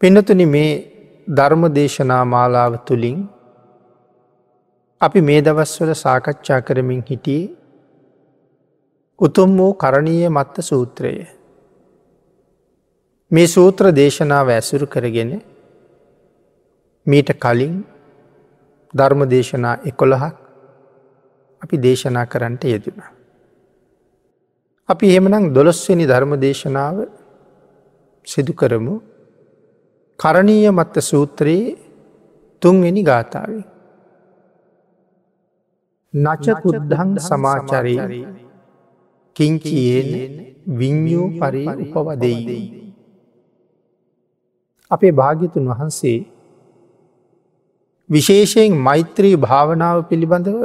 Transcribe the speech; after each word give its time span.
පිනතුන 0.00 0.40
මේ 0.46 0.70
ධර්ම 1.28 1.62
දේශනා 1.72 2.24
මාලාව 2.24 2.74
තුළින් 2.84 3.18
අපි 5.00 5.20
මේ 5.20 5.40
දවස්වල 5.40 5.92
සාකච්ඡා 5.94 6.60
කරමින් 6.60 7.00
හිටියේ 7.10 7.54
උතුම් 9.20 9.56
වූ 9.56 9.72
කරණීය 9.74 10.28
මත්ත 10.28 10.56
සූත්‍රය. 10.60 11.12
මේ 13.30 13.46
සූත්‍ර 13.46 13.84
දේශනාව 13.92 14.48
ඇසුරු 14.48 14.86
කරගෙන 14.86 15.32
මීට 17.06 17.30
කලින් 17.38 17.74
ධර්ම 18.94 19.20
දේශනා 19.26 19.74
එකොළහක් 19.84 20.34
අපි 21.62 21.76
දේශනා 21.78 22.26
කරන්නට 22.26 22.62
යෙදුණ. 22.66 23.02
අපි 24.88 25.04
එහෙමනම් 25.06 25.52
දොළොස්වනි 25.54 26.04
ධර්ම 26.04 26.32
දේශනාව 26.38 26.96
සිදු 28.26 28.52
කරමු 28.52 28.96
කරණීය 30.20 30.70
මත්ත 30.70 31.02
සූත්‍රයේ 31.02 31.76
තුන්වෙනි 32.62 33.02
ගාථාවේ. 33.02 33.64
නචකුද්ධං 36.14 37.10
සමාචරී 37.18 38.24
කිංචියෙන් 39.36 40.10
විඤ්ඥූ 40.78 41.28
පරි 41.40 41.64
උපවදෙයි. 41.94 42.60
අපේ 44.90 45.12
භාගිතුන් 45.12 45.68
වහන්සේ 45.68 46.18
විශේෂයෙන් 48.10 48.76
මෛත්‍රී 48.78 49.36
භාවනාව 49.36 49.98
පිළිබඳව 50.02 50.58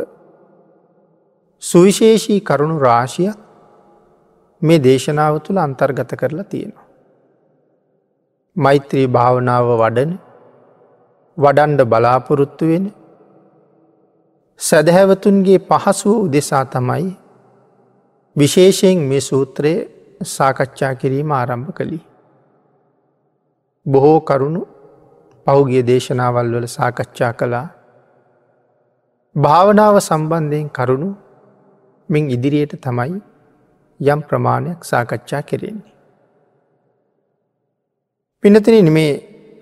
සුවිශේෂී 1.63 2.39
කරුණු 2.41 2.77
රාශිය 2.79 3.31
මේ 4.61 4.79
දේශනාව 4.79 5.35
තුළ 5.39 5.57
අන්තර්ගත 5.57 6.11
කරලා 6.15 6.43
තියෙනවා. 6.43 6.80
මෛත්‍රී 8.55 9.07
භාවනාව 9.07 9.67
වඩන 9.79 10.11
වඩන්ඩ 11.37 11.81
බලාපොරොත්තු 11.85 12.65
වෙන 12.67 12.85
සැදැහැවතුන්ගේ 14.59 15.59
පහසුව 15.61 16.15
උදෙසා 16.25 16.65
තමයි 16.65 17.07
විශේෂයෙන් 18.35 18.99
මේ 19.01 19.21
සූත්‍රය 19.21 19.73
සාකච්ඡා 20.25 20.93
කිරීම 20.95 21.31
ආරම්භ 21.31 21.71
කළි. 21.71 21.99
බොහෝ 23.85 24.19
කරුණු 24.21 24.61
පෞගිය 25.47 25.83
දේශනාවල් 25.83 26.51
වල 26.53 26.67
සාකච්ඡා 26.69 27.33
කළා 27.33 27.67
භාවනාව 29.35 29.95
සම්බන්ධයෙන් 29.99 30.69
කරුණු 30.69 31.09
මින් 32.09 32.29
ඉදිරියට 32.29 32.75
තමයි 32.81 33.21
යම් 33.99 34.19
ප්‍රමාණයක් 34.21 34.79
සාකච්ඡා 34.83 35.41
කෙරෙන්නේ. 35.41 35.91
පිනතින 38.43 38.87
මේ 38.89 39.11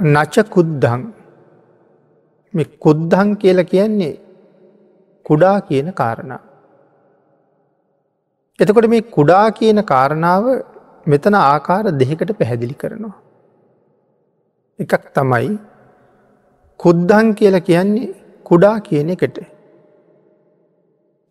නච 0.06 0.36
කුද්දං 0.50 1.02
මේ 2.54 2.68
කුද්දං 2.80 3.30
කියල 3.36 3.60
කියන්නේ 3.64 4.14
කුඩා 5.26 5.58
කියන 5.62 5.88
කාරණා. 5.94 6.42
එතකොට 8.60 8.88
මේ 8.88 9.02
කුඩා 9.18 9.46
කියන 9.52 9.84
කාරණාව 9.84 10.46
මෙතන 11.06 11.36
ආකාර 11.36 11.84
දෙකට 12.00 12.32
පැහැදිලි 12.40 12.76
කරනවා. 12.76 13.16
එකක් 14.80 15.06
තමයි 15.14 15.54
කුද්දං 16.80 17.36
කියල 17.36 17.62
කියන්නේ 17.62 18.16
කුඩා 18.44 18.76
කියන 18.80 19.10
එකට. 19.10 19.38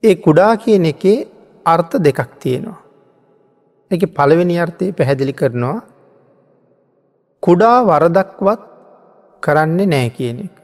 ඒ 0.02 0.14
කුඩා 0.16 0.52
කියන 0.56 0.84
එකේ 0.84 1.18
අර්ථ 1.66 1.94
දෙකක් 1.98 2.30
තියෙනවා. 2.40 2.80
එක 3.90 4.02
පළවෙනි 4.16 4.56
අර්ථය 4.58 4.86
පැහැදිලි 4.92 5.32
කරනවා 5.32 5.78
කුඩා 7.42 7.78
වරදක්වත් 7.82 8.60
කරන්නේ 9.42 9.86
නෑ 9.86 10.08
කියන 10.10 10.38
එක. 10.46 10.54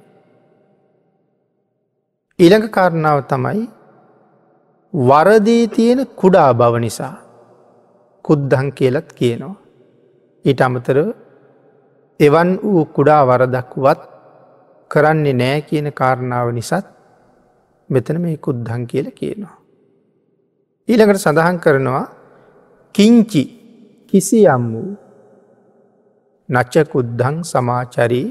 ඉළඟ 2.38 2.68
කාරණාව 2.68 3.18
තමයි 3.30 3.66
වරදී 4.94 5.64
තියෙන 5.68 6.00
කුඩා 6.14 6.50
බව 6.52 6.74
නිසා 6.78 7.14
කුද්දහන් 8.24 8.72
කියලත් 8.72 9.08
කියනවා. 9.12 9.54
ඊට 10.44 10.60
අමතර 10.60 10.98
එවන් 12.20 12.50
වූ 12.64 12.84
කුඩා 12.96 13.22
වරදක්වත් 13.24 14.00
කරන්නේ 14.90 15.34
නෑ 15.34 15.60
කියන 15.62 15.92
කාරණාව 15.92 16.48
නිසත් 16.52 16.86
මෙතන 17.90 18.18
මේ 18.20 18.36
කුද්දහන් 18.38 18.82
කියල 18.86 19.06
කියනවා. 19.12 19.56
ඊළඟට 20.88 21.22
සඳහන් 21.22 21.58
කරනවා 21.58 22.04
කිංචි 22.94 23.44
කිසි 24.08 24.40
යම් 24.46 24.64
වූ 24.72 25.03
නච්චකුද්ධං 26.48 27.36
සමාචරී 27.42 28.26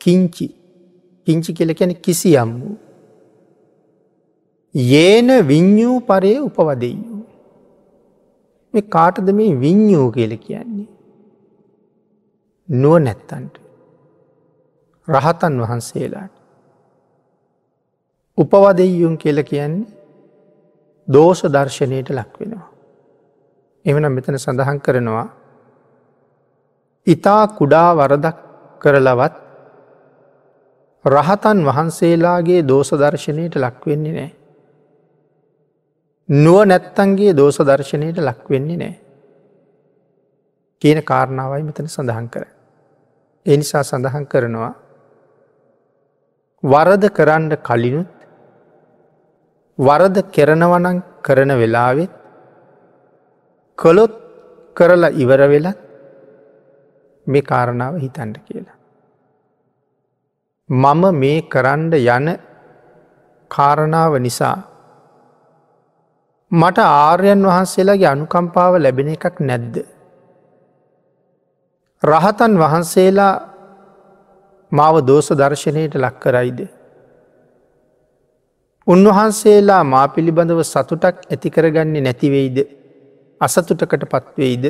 කිංචි 0.00 0.48
කිංචි 1.26 1.52
කියල 1.52 1.74
කැන 1.74 1.94
කිසියම් 1.96 2.50
වූ. 2.60 2.76
ඒන 4.98 5.28
විඤ්ඥූ 5.46 5.96
පරය 6.00 6.32
උපවදෙයූ. 6.38 7.20
මේ 8.74 8.88
කාටද 8.88 9.28
මේ 9.32 9.60
විඤ්ඥූ 9.60 10.08
කියල 10.12 10.36
කියන්නේ. 10.38 10.88
නුව 12.68 12.98
නැත්තන්ට. 12.98 13.54
රහතන් 15.08 15.60
වහන්සේලාට. 15.60 16.34
උපවදෙයුම් 18.38 19.14
කියල 19.16 19.42
කියන්නේ 19.42 19.86
දෝෂ 21.08 21.42
දර්ශනයට 21.46 22.10
ලක්වෙනවා. 22.10 22.68
එමන 23.84 24.08
මෙතන 24.12 24.36
සඳහන් 24.36 24.80
කරනවා 24.80 25.26
ඉතා 27.08 27.42
කුඩා 27.50 27.90
වරදක් 27.94 28.36
කරලවත් 28.80 29.34
රහතන් 31.04 31.58
වහන්සේලාගේ 31.64 32.60
දෝසදර්ශනයට 32.62 33.54
ලක්වෙන්නේ 33.56 34.12
නෑ. 34.12 34.30
නුව 36.28 36.58
නැත්තන්ගේ 36.64 37.32
දෝස 37.32 37.58
දර්ශනයට 37.60 38.18
ලක්වෙන්නේ 38.18 38.76
නෑ. 38.76 38.94
කියන 40.82 41.00
කාරණාවයි 41.02 41.62
මෙතන 41.62 41.88
සඳහන් 41.88 42.28
කර. 42.28 42.44
එනිසා 43.46 43.82
සඳහන් 43.82 44.26
කරනවා 44.26 44.74
වරද 46.62 47.04
කරන්න 47.10 47.52
කලිනුත් 47.60 48.14
වරද 49.78 50.16
කෙරනවනං 50.28 51.02
කරන 51.22 51.50
වෙලාවෙත් 51.54 52.12
කොළොත් 53.78 54.14
කරලා 54.76 55.14
ඉවර 55.14 55.42
වෙලත් 55.48 55.87
මේ 57.28 57.42
කාරණාව 57.42 57.94
හිතන්ට 57.96 58.38
කියලා. 58.46 58.76
මම 60.70 61.02
මේ 61.14 61.38
කරන්ඩ 61.44 61.94
යන 61.96 62.26
කාරණාව 63.50 64.18
නිසා 64.20 64.56
මට 66.52 66.78
ආර්යන් 66.78 67.42
වහන්සේලාගේ 67.42 68.08
අනුකම්පාව 68.08 68.74
ලැබෙන 68.78 69.08
එකක් 69.08 69.36
නැද්ද. 69.40 69.76
රහතන් 72.02 72.52
වහන්සේලා 72.56 73.34
මාව 74.72 74.96
දෝෂ 75.02 75.30
දර්ශනයට 75.32 75.94
ලක් 75.96 76.16
කරයිද. 76.20 76.60
උන්වහන්සේලා 78.86 79.82
මා 79.84 80.06
පිළිබඳව 80.08 80.60
සතුටක් 80.64 81.16
ඇතිකරගන්නේ 81.26 82.00
නැතිවෙයිද 82.00 82.58
අසතුටකට 83.40 84.04
පත්වෙයිද 84.06 84.64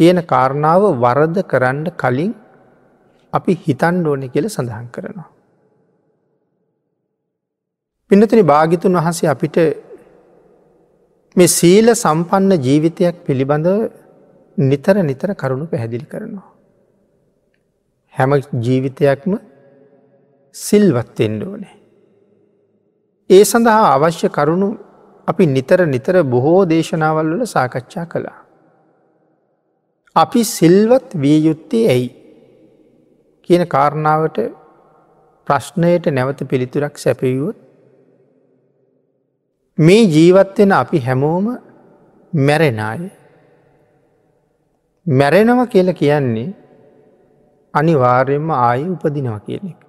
කියන 0.00 0.18
කාරණාව 0.24 0.82
වරද 0.98 1.36
කරන්න 1.44 1.84
කලින් 1.94 2.32
අපි 3.32 3.52
හිතන් 3.64 4.00
ඕනෙ 4.06 4.26
කියල 4.28 4.46
සඳහන් 4.48 4.86
කරනවා. 4.88 5.28
පිනතන 8.10 8.42
භාගිතුන් 8.44 8.98
වහන්සේ 8.98 9.28
අපිට 9.28 9.58
මේ 11.36 11.48
සීල 11.48 11.88
සම්පන්න 11.94 12.52
ජීවිතයක් 12.58 13.16
පිළිබඳව 13.26 13.76
නිතර 14.58 14.96
නිතර 15.02 15.30
කරුණු 15.34 15.66
පැහැදිලි 15.66 16.06
කරනවා. 16.06 16.48
හැම 18.14 18.30
ජීවිතයක්ම 18.60 19.32
සිල්වත්තෙන්ඩ 20.54 21.42
ඕනේ. 21.42 21.76
ඒ 23.30 23.44
සඳහා 23.44 23.82
අවශ්‍ය 23.96 24.28
කරුණු 24.28 24.68
අපි 25.28 25.44
නිතර 25.46 25.80
නිතර 25.86 26.14
බොහෝ 26.24 26.60
දේශනාවල් 26.64 27.28
වල 27.32 27.44
සාකච්ඡා 27.46 28.06
කළා. 28.06 28.38
අපි 30.16 30.44
සිල්වත් 30.46 31.14
විය 31.14 31.38
යුත්තේ 31.46 31.84
ඇයි 31.88 32.08
කියන 33.42 33.66
කාරණාවට 33.66 34.38
ප්‍රශ්නයට 35.46 36.06
නැවත 36.08 36.40
පිළිතුරක් 36.48 36.98
සැපයුවොත් 36.98 37.58
මේ 39.78 40.02
ජීවත්වෙන 40.06 40.72
අපි 40.72 40.98
හැමෝම 40.98 41.46
මැරෙනාය 42.32 43.10
මැරෙනව 45.06 45.60
කියල 45.68 45.94
කියන්නේ 45.94 46.54
අනිවාර්යෙන්ම 47.74 48.50
ආය 48.50 48.82
උපදිනවා 48.86 49.40
කියන 49.40 49.64
එක. 49.66 49.80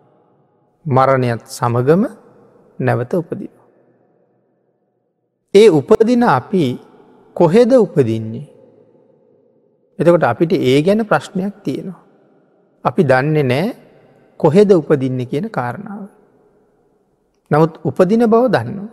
මරණයත් 0.85 1.41
සමගම 1.47 2.03
නැවත 2.79 3.13
උපදින. 3.13 3.53
ඒ 5.53 5.69
උපදින 5.69 6.23
අපි 6.29 6.65
කොහෙද 7.35 7.71
උපදින්නේ 7.75 8.50
එතකොට 10.01 10.23
අපිට 10.23 10.53
ඒ 10.53 10.81
ගැන 10.81 11.05
ප්‍රශ්නයක් 11.05 11.53
තියෙනවා. 11.63 12.01
අපි 12.85 13.01
දන්නේ 13.03 13.43
නෑ 13.43 13.67
කොහෙද 14.39 14.71
උපදින්න 14.71 15.21
කියන 15.25 15.45
කාරණාව. 15.49 16.09
නමුත් 17.51 17.73
උපදින 17.83 18.25
බව 18.25 18.43
දන්නවා. 18.47 18.89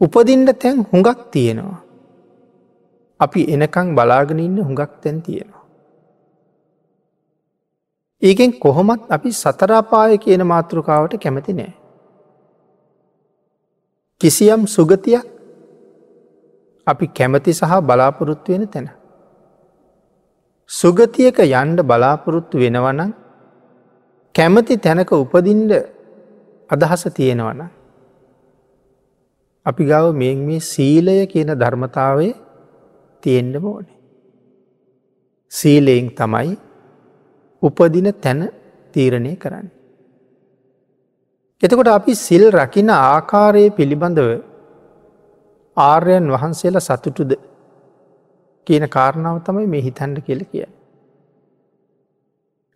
උපදින්ට 0.00 0.58
තැන් 0.58 0.76
හුඟක් 0.84 1.20
තියෙනවා. 1.30 1.80
අපි 3.20 3.40
එනකං 3.46 3.94
බලාගෙන 3.94 4.38
ඉන්න 4.38 4.58
හුඟක් 4.58 4.92
තැන් 5.02 5.22
තියෙනවා. 5.22 5.64
ඒකෙන් 8.22 8.52
කොහොමත් 8.58 9.02
අපි 9.10 9.28
සතරාපාය 9.32 10.18
කියන 10.18 10.46
මාතෘකාවට 10.46 11.20
කැමති 11.22 11.52
නෑ. 11.52 11.72
කිසියම් 14.20 14.66
සුගතියක් 14.66 15.26
අපි 16.88 17.06
කැමති 17.08 17.52
සහ 17.52 17.72
බලාපොරොත්තු 17.88 18.52
වෙන 18.52 18.66
තැන. 18.66 18.88
සුගතියක 20.70 21.38
යන්ඩ 21.44 21.80
බලාපොරොත්තු 21.82 22.56
වෙනවනම් 22.58 23.10
කැමති 24.34 24.74
තැනක 24.78 25.10
උපදින්ඩ 25.14 25.72
අදහස 26.70 27.04
තියෙනවන. 27.16 27.62
අපි 29.66 29.82
ගව 29.84 30.04
මේ 30.20 30.34
මේ 30.48 30.66
සීලය 30.72 31.16
කියන 31.26 31.50
ධර්මතාවේ 31.54 32.34
තියෙන්ඩ 33.22 33.56
ඕනේ. 33.62 33.96
සීලයෙන් 35.52 36.08
තමයි 36.10 36.54
උපදින 37.62 38.08
තැන 38.14 38.40
තීරණය 38.94 39.32
කරන්න. 39.36 39.68
එතකොට 41.62 41.88
අපි 41.88 42.12
සිල් 42.16 42.44
රකින 42.50 42.90
ආකාරයේ 42.90 43.70
පිළිබඳව 43.70 44.30
ආර්යන් 45.78 46.26
වහන්සේලා 46.34 46.86
සතුටුද 46.88 47.32
කියන 48.66 48.84
කාරණාව 48.96 49.38
තමයි 49.46 49.66
මේ 49.72 49.84
හිතන්ඩ 49.86 50.18
කියල 50.26 50.42
කිය. 50.44 50.66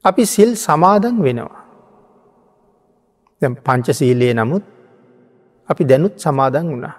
අපි 0.05 0.23
සිල් 0.27 0.51
සමාදන් 0.57 1.17
වෙනවා. 1.23 1.63
පංචසීලයේ 3.67 4.35
නමුත් 4.35 4.65
අපි 5.69 5.83
දැනුත් 5.85 6.15
සමාදන් 6.19 6.67
වුණා. 6.73 6.97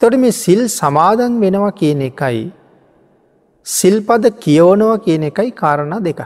තොට 0.00 0.16
මේ 0.16 0.32
සිල් 0.34 0.62
සමාදන් 0.70 1.32
වෙනවා 1.40 1.72
කියන 1.72 2.02
එකයි 2.02 2.42
සිල්පද 3.66 4.24
කියවනවා 4.44 4.98
කියන 4.98 5.24
එකයි 5.30 5.50
කාරණ 5.52 5.96
දෙක. 6.04 6.20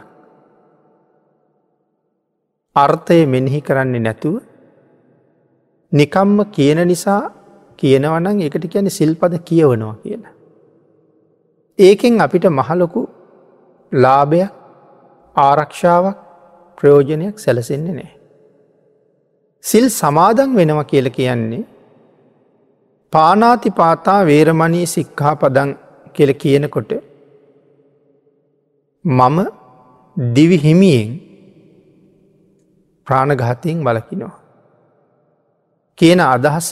අර්ථය 2.76 3.18
මෙනෙහි 3.26 3.60
කරන්නේ 3.60 4.04
නැතුව 4.06 4.36
නිකම්ම 5.92 6.38
කියන 6.50 6.78
නිසා 6.88 7.22
කියනවනං 7.79 8.43
එකට 8.47 8.67
කියන 8.73 8.91
සිල්පද 8.91 9.35
කියවනවා 9.49 9.94
කියන. 10.03 10.25
ඒකෙන් 11.79 12.21
අපිට 12.21 12.47
මහලොකු 12.59 13.03
ලාභයක් 13.93 14.53
ආරක්ෂාවක් 15.37 16.19
ප්‍රයෝජනයක් 16.79 17.37
සැලසෙන්නේ 17.38 17.94
නෑ. 17.94 18.12
සිල් 19.65 19.87
සමාදන් 20.00 20.50
වෙනවා 20.56 20.91
කියල 20.93 21.09
කියන්නේ 21.11 21.65
පානාති 23.12 23.71
පාතා 23.81 24.21
වේරමණී 24.26 24.87
සික්හා 24.87 25.35
පදන් 25.37 25.71
කෙල 26.15 26.31
කියනකොට 26.43 26.93
මම 29.05 29.38
දිවි 30.17 30.59
හිමියෙන් 30.59 31.11
ප්‍රාණඝාතයෙන් 33.06 33.85
බලකිනවා. 33.85 34.35
කියන 35.99 36.21
අදහස 36.26 36.71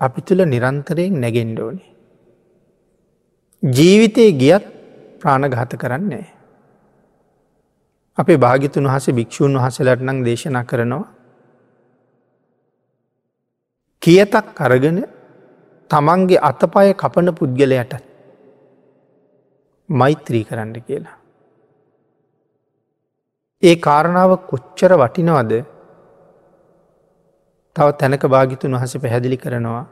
අපි 0.00 0.20
තුළ 0.22 0.42
නිරන්තරයෙන් 0.44 1.20
නැගෙන්ඩෝනේ. 1.20 1.88
ජීවිතයේ 3.62 4.32
ගියත් 4.32 4.64
ප්‍රාණඝාත 5.20 5.72
කරන්නේ. 5.76 6.26
අපේ 8.18 8.38
භාගිතුන් 8.38 8.86
වහස 8.86 9.06
භික්‍ෂූන් 9.10 9.58
වහසලට 9.58 10.02
නං 10.02 10.24
දේශනා 10.24 10.64
කරනවා. 10.64 11.06
කියතක් 14.02 14.56
අරගෙන 14.58 14.98
තමන්ගේ 15.90 16.40
අතපය 16.40 16.88
කපන 16.94 17.28
පුද්ගලයට 17.34 17.92
මෛත්‍රී 19.88 20.44
කරන්න 20.44 20.72
කියලා. 20.80 21.16
ඒ 23.62 23.76
කාරණාව 23.78 24.32
කොච්චර 24.50 24.92
වටිනවද 24.94 25.52
තව 27.80 27.88
තැනක 28.00 28.24
භාගිතුන් 28.26 28.76
වහස 28.76 28.94
පැහැදිලි 29.02 29.36
කරනවා. 29.36 29.84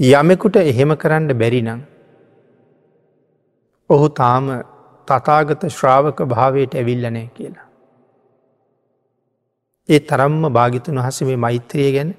යමෙකුට 0.00 0.56
එහෙම 0.62 0.90
කරන්න 0.96 1.28
බැරිනං. 1.34 1.82
ඔහු 3.90 4.08
තාම 4.10 4.50
තතාගත 5.08 5.62
ශ්‍රාවක 5.68 6.18
භාවයට 6.24 6.74
ඇවිල්ලනෑ 6.74 7.28
කියලා. 7.36 7.68
ඒ 9.88 10.00
තරම්ම 10.00 10.44
භාගිතුන් 10.50 11.00
වහස 11.00 11.22
මේ 11.22 11.36
මෛත්‍රය 11.36 11.86
ගැන 11.92 12.10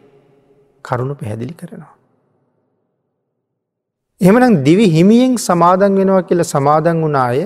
කරුණු 0.86 1.16
පැහැදිලි 1.16 1.54
කරනවා. 1.54 1.94
එමනම් 4.22 4.64
දිවි 4.64 4.88
හිමියෙන් 4.90 5.38
සමාදන් 5.40 6.02
වෙනවා 6.02 6.24
කියල 6.24 6.44
සමාදන් 6.46 6.98
වුණාය 7.02 7.46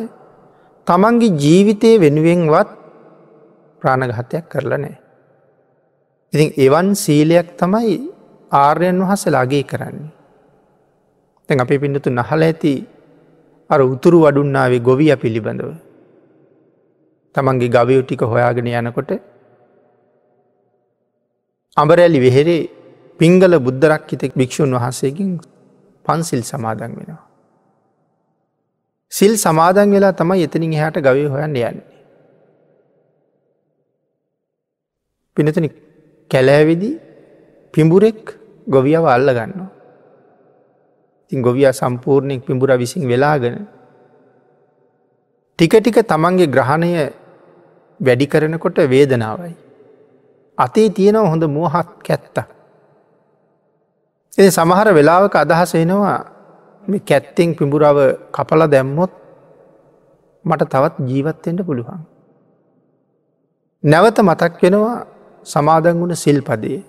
තමන්ගේ 0.88 1.36
ජීවිතය 1.44 1.92
වෙනුවෙන්වත් 2.00 2.70
ප්‍රාණගහතයක් 3.82 4.46
කරලා 4.48 4.78
නෑ. 4.78 4.98
ඉතින් 6.34 6.50
එවන් 6.58 6.94
සීලයක් 6.96 7.58
තමයි 7.58 7.98
ආර්යන් 8.52 9.02
වහසලාගේ 9.02 9.64
කරන්නේ. 9.64 10.10
තැන් 11.50 11.62
අපේ 11.62 11.80
පිඩතු 11.80 12.10
නහල 12.12 12.42
ඇති 12.44 12.74
අර 13.70 13.80
උතුරු 13.84 14.20
වඩුන්නාවේ 14.26 14.80
ගොවිය 14.80 15.14
පිළිබඳව. 15.16 15.74
තමන්ගේ 17.36 17.70
ගවයු 17.70 18.02
ටික 18.04 18.22
හොයාගෙන 18.24 18.70
යනකොට 18.70 19.12
අඹරැලි 21.78 22.20
වෙහෙරේ 22.20 22.70
පිංගල 23.20 23.54
බුද්ධරක්කිතෙක් 23.60 24.38
භික්‍ෂූන් 24.38 24.72
වහන්සේකින් 24.72 25.30
පන්සිල් 26.06 26.42
සමාදන් 26.44 26.94
වෙනවා. 26.94 27.24
සිල් 29.12 29.34
සමාදන් 29.36 29.90
වෙලා 29.90 30.14
තමයි 30.14 30.46
එතනින් 30.46 30.74
එහට 30.74 30.98
ගවය 31.02 31.26
හොයන්න 31.26 31.58
යන්නේ. 31.58 31.86
පිනතන 35.38 35.89
කැලෑවිදි 36.32 36.92
පිඹුරෙක් 37.74 38.38
ගොවියව 38.68 39.06
අල්ල 39.06 39.30
ගන්නවා. 39.30 39.70
තින් 41.32 41.42
ගොවිය 41.42 41.68
සම්පූර්ණයෙක් 41.72 42.46
පිඹුර 42.46 42.72
විසින් 42.78 43.08
වෙලාගෙන 43.08 43.68
ටික 45.60 45.74
ටික 45.76 45.98
තමන්ගේ 46.04 46.48
ග්‍රහණය 46.48 46.92
වැඩි 48.00 48.26
කරනකොට 48.28 48.78
වේදනාවයි. 48.90 49.54
අතේ 50.58 50.90
තියෙනව 50.90 51.26
හොඳ 51.26 51.44
මෝහත් 51.48 51.90
කැත්ත. 52.08 52.38
එ 54.34 54.50
සමහර 54.50 54.88
වෙලාවක 54.98 55.36
අදහස 55.36 55.74
එනවා 55.76 56.18
මේ 56.84 57.02
කැත්තෙන් 57.02 57.56
පිඹුරව 57.56 57.98
කපල 58.32 58.62
දැම්මොත් 58.74 59.12
මට 60.46 60.70
තවත් 60.74 60.96
ජීවත්තෙන්ට 61.10 61.62
පුළුවන්. 61.68 62.02
නැවත 63.84 64.18
මතක් 64.20 64.54
වෙනවා 64.64 64.98
සමාදන් 65.50 66.02
වුණ 66.02 66.16
සිල්පදේ 66.16 66.80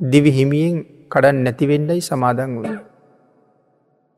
දිවි 0.00 0.30
හිමියෙන් 0.38 0.76
කඩන් 1.12 1.42
නැතිවෙන්ඩයි 1.44 2.00
සමාදන් 2.00 2.52
වුණ. 2.56 2.78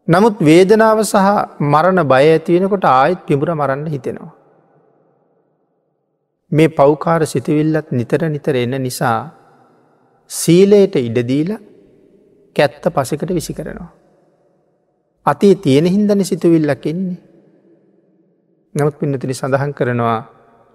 නමුත් 0.09 0.37
වේදනාව 0.41 1.01
සහ 1.05 1.27
මරණ 1.73 2.03
බය 2.13 2.25
ඇතිවෙනකොට 2.29 2.87
ආයෙත් 2.91 3.21
පිඹුර 3.27 3.51
මරන්න 3.53 3.87
හිතෙනවා. 3.87 4.33
මේ 6.53 6.69
පෞකාර 6.71 7.23
සිතුවිල්ලත් 7.27 7.89
නිතර 7.93 8.23
නිතර 8.35 8.55
එන්න 8.57 8.77
නිසා 8.87 9.19
සීලයට 10.31 10.95
ඉඩදීල 10.99 11.51
කැත්ත 12.57 12.85
පසකට 12.95 13.31
විසි 13.39 13.55
කරනවා. 13.55 13.91
අතේ 15.27 15.55
තියෙන 15.57 15.87
හින්දන 15.87 16.25
සිතුවිල්ලක් 16.25 16.87
එන්නේ. 16.87 17.19
නමුත් 18.75 18.97
පින්නතිනි 18.99 19.35
සඳහන් 19.35 19.73
කරනවා 19.75 20.19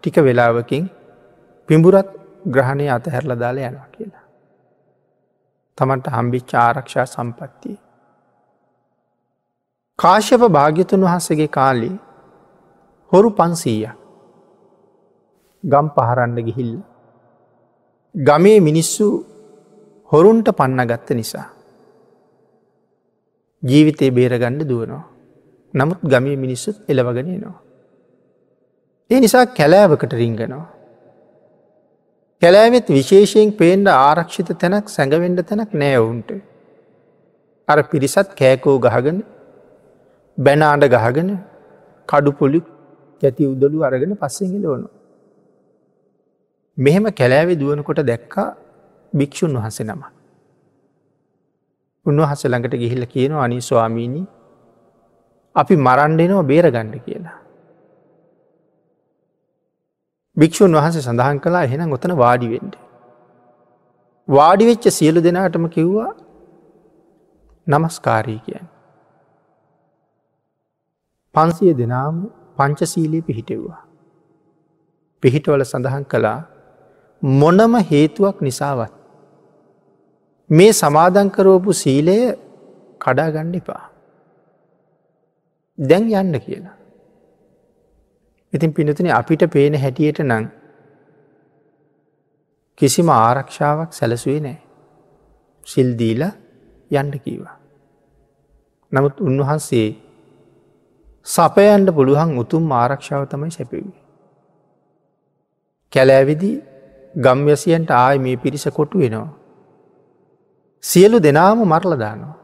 ටික 0.04 0.18
වෙලාවකින් 0.20 0.86
පිඹුරත් 1.70 2.10
ග්‍රහණය 2.46 2.86
අතහැරල 2.90 3.32
දාලා 3.40 3.70
යනවා 3.70 3.90
කියලා. 3.92 4.26
තමන්ට 5.78 6.08
හම්බිච් 6.16 6.54
ආරක්ෂා 6.56 7.06
සම්පත්තිය. 7.06 7.78
කාශ්‍යප 10.00 10.44
භාග්‍යතුන් 10.58 11.06
වහන්සගේ 11.08 11.50
කාලේ 11.50 11.96
හොරු 13.12 13.30
පන්සීය 13.32 13.90
ගම් 15.64 15.88
පහරන්න 15.96 16.38
ගිහිල්ල. 16.48 16.76
ගමේ 18.16 18.60
මිනිස්සු 18.60 19.08
හොරුන්ට 20.10 20.48
පන්න 20.52 20.88
ගත්ත 20.88 21.10
නිසා. 21.12 21.48
ජීවිතය 23.64 24.12
බේරගණ්ඩ 24.12 24.64
දුවනවා. 24.64 25.04
නමුත් 25.74 26.00
ගමේ 26.04 26.38
මිනිස්සුත් 26.38 26.78
එලවගෙනනවා. 26.88 27.58
ඒ 29.10 29.20
නිසා 29.20 29.46
කැලෑවකට 29.48 30.14
රිංගනවා. 30.14 30.66
කැලෑවෙත් 32.42 32.88
විශේෂයෙන් 32.98 33.52
පේන්ඩ 33.60 33.88
ආරක්ෂිත 33.92 34.50
තැනක් 34.62 34.90
සැඟවෙන්ඩ 34.96 35.40
තැනක් 35.50 35.72
නෑවුන්ට. 35.74 36.30
අර 37.68 37.78
පිරිසත් 37.92 38.30
කෑකෝ 38.42 38.76
ගහගෙන 38.86 39.20
බැනාඩ 40.38 40.86
ගහගෙන 40.96 41.30
කඩුපොලි 42.10 42.60
කැති 43.22 43.48
උදලු 43.54 43.86
අරගෙන 43.88 44.14
පස්සෙන් 44.22 44.52
එලවනු. 44.58 44.90
මෙහෙම 46.78 47.08
කැලෑවේ 47.20 47.60
දුවනකොට 47.62 48.02
දැක්කා 48.12 48.50
භික්‍ෂූන් 49.14 49.58
වහස 49.58 49.80
නම. 49.82 50.04
උන්වහස 52.06 52.44
ළඟට 52.46 52.76
ගිහිල්ල 52.84 53.06
කියනවා 53.16 53.46
අනි 53.48 53.64
ස්වාමීණී 53.70 54.28
අපි 55.56 55.76
මරන්ඩෙනව 55.88 56.44
බේරගණ්ඩ 56.52 56.96
කියලා. 57.08 57.38
භික්‍ෂූන් 60.38 60.78
වහන්සේ 60.78 61.06
සඳහන් 61.06 61.40
කලා 61.40 61.64
එහෙනම් 61.68 61.96
ඔතන 61.98 62.14
වාඩිවෙන්ඩ. 62.24 62.74
වාඩිවෙච්ච 64.28 64.86
සියලු 64.98 65.20
දෙනාටම 65.28 65.68
කිව්වා 65.76 66.12
නමස්කාරී 67.68 68.40
කියන්. 68.40 68.66
පන්සිය 71.36 71.74
දෙනාම 71.78 72.18
පංචසීලී 72.58 73.22
පිහිටෙව්වා. 73.22 73.82
පිහිටවල 75.24 75.64
සඳහන් 75.64 76.06
කළා 76.06 76.40
මොනම 77.24 77.76
හේතුවක් 77.92 78.38
නිසාවත්. 78.42 78.94
මේ 80.50 80.72
සමාදංකරෝපු 80.74 81.74
සීලය 81.74 82.18
කඩා 83.02 83.30
ගණ්ඩිපා. 83.32 83.84
දැන් 85.78 86.04
යන්න 86.14 86.40
කියලා. 86.40 86.75
ඉතින් 88.56 88.74
පිනතුන 88.74 89.10
අපිට 89.12 89.44
පේන 89.54 89.76
හැටියට 89.76 90.20
නං 90.22 90.46
කිසිම 92.78 93.10
ආරක්ෂාවක් 93.10 93.92
සැලසුවේ 93.94 94.40
නෑ. 94.40 94.58
සිල්දීල 95.68 96.24
යන්ඩ 96.92 97.16
කීවා. 97.24 97.58
නමුත් 98.92 99.22
උන්වහන්සේ 99.22 99.88
සපයන්ට 101.26 101.90
පුළුවන් 101.98 102.38
උතුම් 102.38 102.72
ආරක්ෂාව 102.72 103.28
තමයි 103.28 103.52
සැපවී. 103.52 103.94
කැලෑවිදි 105.94 106.52
ගම්වැසියන්ට 107.16 107.92
ආය 107.92 108.18
මේ 108.20 108.38
පිරිස 108.38 108.68
කොටු 108.74 109.00
වෙනවා. 109.00 109.30
සියලු 110.84 111.18
දෙනාම 111.20 111.60
මරලදානවා. 111.66 112.36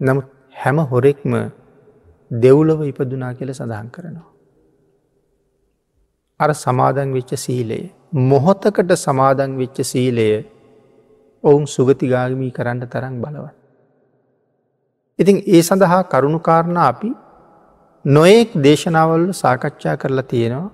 නමුත් 0.00 0.28
හැම 0.54 0.78
හොරෙක්ම 0.90 1.32
දෙව්ලව 2.30 2.80
ඉපදුනා 2.82 3.32
කියල 3.34 3.50
සඳහන් 3.52 3.88
කරනවා. 3.88 4.28
අර 6.40 6.50
සමාදන් 6.54 7.10
වෙච්ච 7.12 7.32
සීලයේ 7.36 7.90
මොහොතකට 8.12 8.92
සමාදන් 8.96 9.56
වෙච්ච 9.56 9.78
සීලය 9.82 10.28
ඔවුන් 11.44 11.64
සුගතිගාගමී 11.66 12.50
කරන්න 12.50 12.80
තරම් 12.86 13.14
බලවත්. 13.22 13.56
ඉතින් 15.18 15.36
ඒ 15.46 15.62
සඳහා 15.62 16.02
කරුණුකාරණ 16.04 16.78
අපි 16.80 17.10
නොයෙක් 18.04 18.50
දේශනාවල්ල 18.58 19.26
සාකච්ඡා 19.32 19.96
කරලා 19.96 20.22
තියෙනවා 20.22 20.70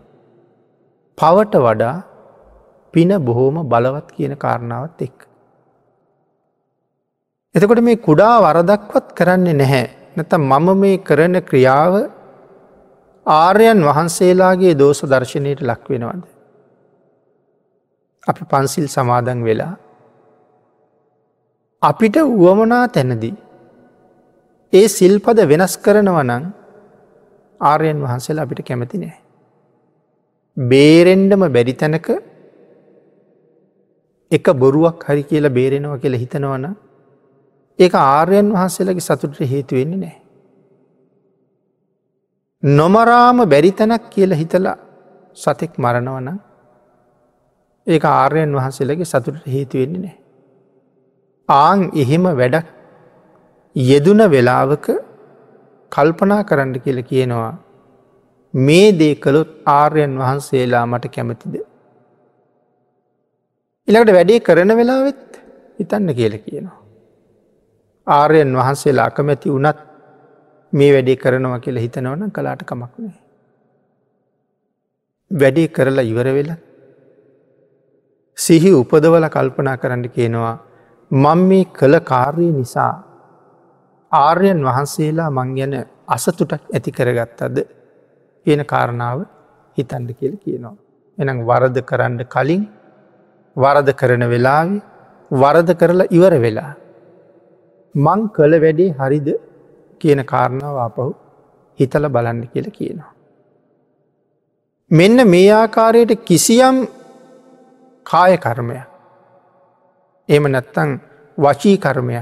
පවට 1.18 1.54
වඩා 1.58 1.96
පින 2.94 3.10
බොහෝම 3.20 3.56
බලවත් 3.64 4.08
කියන 4.12 4.36
කාරණාවත් 4.36 5.02
එක්. 5.02 5.16
එතකොට 7.54 7.80
මේ 7.80 7.96
කුඩා 7.98 8.34
වරදක්වත් 8.42 9.06
කරන්නේ 9.14 9.54
නැහැ 9.54 9.95
නැත 10.16 10.32
මම 10.32 10.68
මේ 10.80 10.99
කරන 10.99 11.35
ක්‍රියාව 11.42 11.94
ආර්යන් 13.26 13.80
වහන්සේලාගේ 13.88 14.75
දෝෂ 14.75 15.02
දර්ශනයට 15.04 15.61
ලක්වෙනවද. 15.62 16.23
අපි 18.26 18.42
පන්සිල් 18.44 18.87
සමාදන් 18.88 19.40
වෙලා 19.49 19.75
අපිට 21.82 22.16
වුවමනා 22.35 22.85
තැනදී 22.88 23.35
ඒ 24.73 24.87
සිල්පද 24.88 25.38
වෙනස් 25.52 25.75
කරනවනං 25.78 26.44
ආර්යන් 27.61 27.99
වහන්සේලා 28.04 28.46
අපිට 28.46 28.66
කැමති 28.68 28.99
නෑ. 28.99 29.16
බේරෙන්ඩම 30.56 31.42
බැරි 31.49 31.75
තැනක 31.75 32.08
එක 34.30 34.46
බොරුවක් 34.54 35.04
හරි 35.04 35.23
කියලා 35.23 35.56
බේරෙනවා 35.58 35.99
කියලා 35.99 36.23
හිතනවන 36.25 36.66
ඒ 37.78 37.90
ආර්යන් 37.95 38.49
වහන්සේලගේ 38.52 39.06
සතුට 39.09 39.40
හේතුවෙන්නේ 39.52 39.99
නෑ. 39.99 40.16
නොමරාම 42.62 43.38
බැරි 43.47 43.73
තැනක් 43.73 44.06
කියලා 44.11 44.40
හිතලා 44.42 44.76
සතෙක් 45.37 45.73
මරණවන 45.78 46.28
ඒ 47.87 48.00
ආර්යන් 48.12 48.56
වහන්සේලගේ 48.59 49.11
සතුට 49.12 49.45
හේතුවෙන්නේ 49.47 50.02
නෑ. 50.02 50.16
ආං 51.49 51.80
එහෙම 51.95 52.25
වැඩක් 52.33 52.66
යෙදුන 53.76 54.21
වෙලාවක 54.28 54.87
කල්පනා 55.92 56.42
කරන්න 56.45 56.75
කියල 56.80 57.02
කියනවා 57.02 57.52
මේ 58.54 58.88
දේ 58.99 59.14
කළොත් 59.16 59.50
ආර්යන් 59.73 60.18
වහන්සේලා 60.18 60.85
මට 60.87 61.14
කැමතිද. 61.14 61.54
ඉළඟට 63.88 64.12
වැඩේ 64.12 64.40
කරන 64.40 64.76
වෙලාවෙත් 64.76 65.40
හිතන්න 65.78 66.14
කියල 66.14 66.37
කියනවා. 66.40 66.86
ආර්යන් 68.06 68.56
වහන්සේලා 68.56 69.06
අකමැති 69.06 69.50
වනත් 69.50 69.78
මේ 70.72 70.90
වැඩේ 70.92 71.16
කරනවා 71.16 71.58
කියලා 71.58 71.82
හිතනවන 71.82 72.32
කලාට 72.32 72.62
කමක් 72.62 72.94
නෑ. 72.98 73.18
වැඩේ 75.30 75.68
කරලා 75.68 76.04
ඉවර 76.04 76.28
වෙලා 76.34 76.58
සිහි 78.38 78.70
උපදවල 78.72 79.28
කල්පනා 79.28 79.76
කරන්න 79.76 80.08
කියනවා 80.10 80.54
මං 81.10 81.40
මේ 81.48 81.64
කළ 81.72 82.00
කාර්ය 82.02 82.48
නිසා 82.52 82.92
ආර්යන් 84.12 84.60
වහන්සේලා 84.62 85.30
මං 85.30 85.54
ගැන 85.56 85.75
අසතුටක් 86.08 86.62
ඇති 86.70 86.90
කරගත්තද 86.92 87.56
කියන 88.46 88.62
කාරණාව 88.64 89.18
හිතන්ඩ 89.78 90.10
කියල 90.18 90.34
කියනවා. 90.38 90.76
එනම් 91.18 91.38
වරද 91.48 91.78
කරන්න 91.82 92.20
කලින් 92.26 92.62
වරද 93.56 93.88
කරන 93.92 94.25
වෙලාව 94.28 94.68
වරද 95.30 95.70
කරලා 95.75 96.10
ඉවර 96.10 96.34
වෙලා. 96.40 96.72
මං 97.96 98.20
කළ 98.28 98.54
වැඩේ 98.64 98.94
හරිද 98.98 99.28
කියන 100.00 100.20
කාරණාව 100.24 100.76
අපහු 100.86 101.06
හිතල 101.78 102.08
බලන්න 102.08 102.42
කියල 102.48 102.68
කියනවා. 102.70 103.12
මෙන්න 104.90 105.18
මේ 105.28 105.50
ආකාරයට 105.52 106.12
කිසියම් 106.24 106.76
කාය 108.06 108.36
කර්මය 108.38 108.80
එම 110.28 110.44
නැත්තං 110.46 110.90
වචී 111.38 111.76
කර්මය 111.78 112.20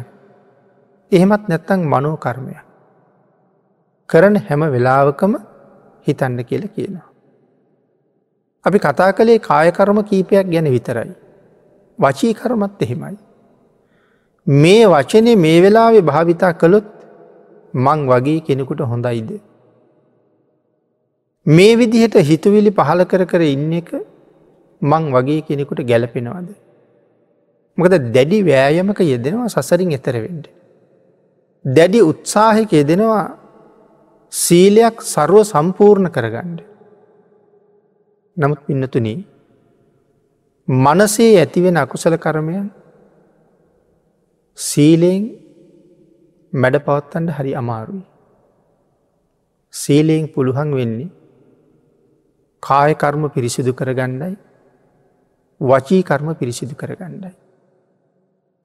එහෙමත් 1.12 1.44
නැත්තං 1.48 1.80
මනෝ 1.86 2.16
කර්මය 2.16 2.54
කරන 4.10 4.36
හැම 4.38 4.62
වෙලාවකම 4.72 5.34
හිතන්න 6.06 6.38
කියල 6.44 6.64
කියනවා. 6.68 7.08
අපි 8.64 8.78
කතා 8.78 9.12
කළේ 9.12 9.38
කායකර්ම 9.40 9.98
කීපයක් 10.04 10.46
ගැන 10.46 10.66
විතරයි. 10.66 11.12
වචී 11.98 12.34
කරමත් 12.34 12.82
එහෙමයි. 12.82 13.16
මේ 14.46 14.86
වචනය 14.86 15.36
මේ 15.36 15.60
වෙලාවෙ 15.62 16.00
භාවිතා 16.02 16.52
කළොත් 16.54 16.88
මං 17.74 18.06
වගේ 18.06 18.40
කෙනෙකුට 18.40 18.80
හොඳයිද. 18.82 19.30
මේ 21.46 21.76
විදිහට 21.76 22.16
හිතුවිලි 22.20 22.70
පහල 22.70 23.04
කර 23.04 23.24
කර 23.26 23.42
ඉන්න 23.44 23.72
එක 23.72 23.90
මං 24.82 25.12
වගේ 25.12 25.40
කෙනෙකුට 25.42 25.80
ගැලපෙනවාද. 25.82 26.48
මොකද 27.78 27.94
දැඩි 28.12 28.42
වෑයමක 28.42 29.00
යෙදෙනවා 29.02 29.48
සසරින් 29.48 29.92
එතරවෙන්ට. 29.92 30.46
දැඩි 31.64 32.02
උත්සාහක 32.02 32.70
යෙදෙනවා 32.72 33.24
සීලයක් 34.32 35.00
සරුව 35.02 35.44
සම්පූර්ණ 35.44 36.10
කරගණ්ඩ. 36.10 36.60
නමුත් 38.36 38.60
පින්නතුන 38.66 39.08
මනසේ 40.68 41.38
ඇතිවෙන 41.38 41.76
අකුසල 41.76 42.16
කරමයන් 42.16 42.83
සීලයෙන් 44.58 45.22
මැඩ 46.52 46.76
පවත්තන්ට 46.78 47.36
හරි 47.38 47.52
අමාරුයි. 47.54 48.04
සීලයෙන් 49.74 50.26
පුළුවන් 50.28 50.70
වෙන්නේ 50.78 51.10
කායකර්ම 52.62 53.24
පිරිසිදු 53.28 53.72
කරගණ්ඩයි 53.74 54.36
වචී 55.60 56.02
කර්ම 56.02 56.28
පිරිසිදු 56.34 56.74
කරගණ්ඩයි. 56.74 57.34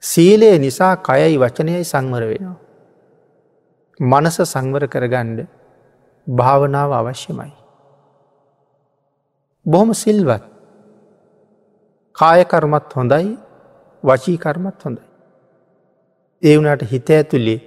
සීලය 0.04 0.60
නිසා 0.60 0.96
කයයි 1.00 1.38
වචනයයි 1.38 1.84
සංවර 1.84 2.24
වෙනවා. 2.32 2.58
මනස 4.00 4.38
සංවර 4.44 4.88
කරගණ්ඩ 4.88 5.48
භාවනාව 6.28 6.92
අවශ්‍යමයි. 6.94 7.52
බොහොම 9.66 9.92
සිල්වත් 9.94 10.44
කායකර්මත් 12.16 12.90
හොඳයි 12.94 13.38
වචීකර්මත් 14.04 14.80
හොඳයි. 14.86 15.09
ඒ 16.44 16.56
වුණට 16.58 16.84
හිත 16.84 17.10
ඇතුළේ 17.10 17.60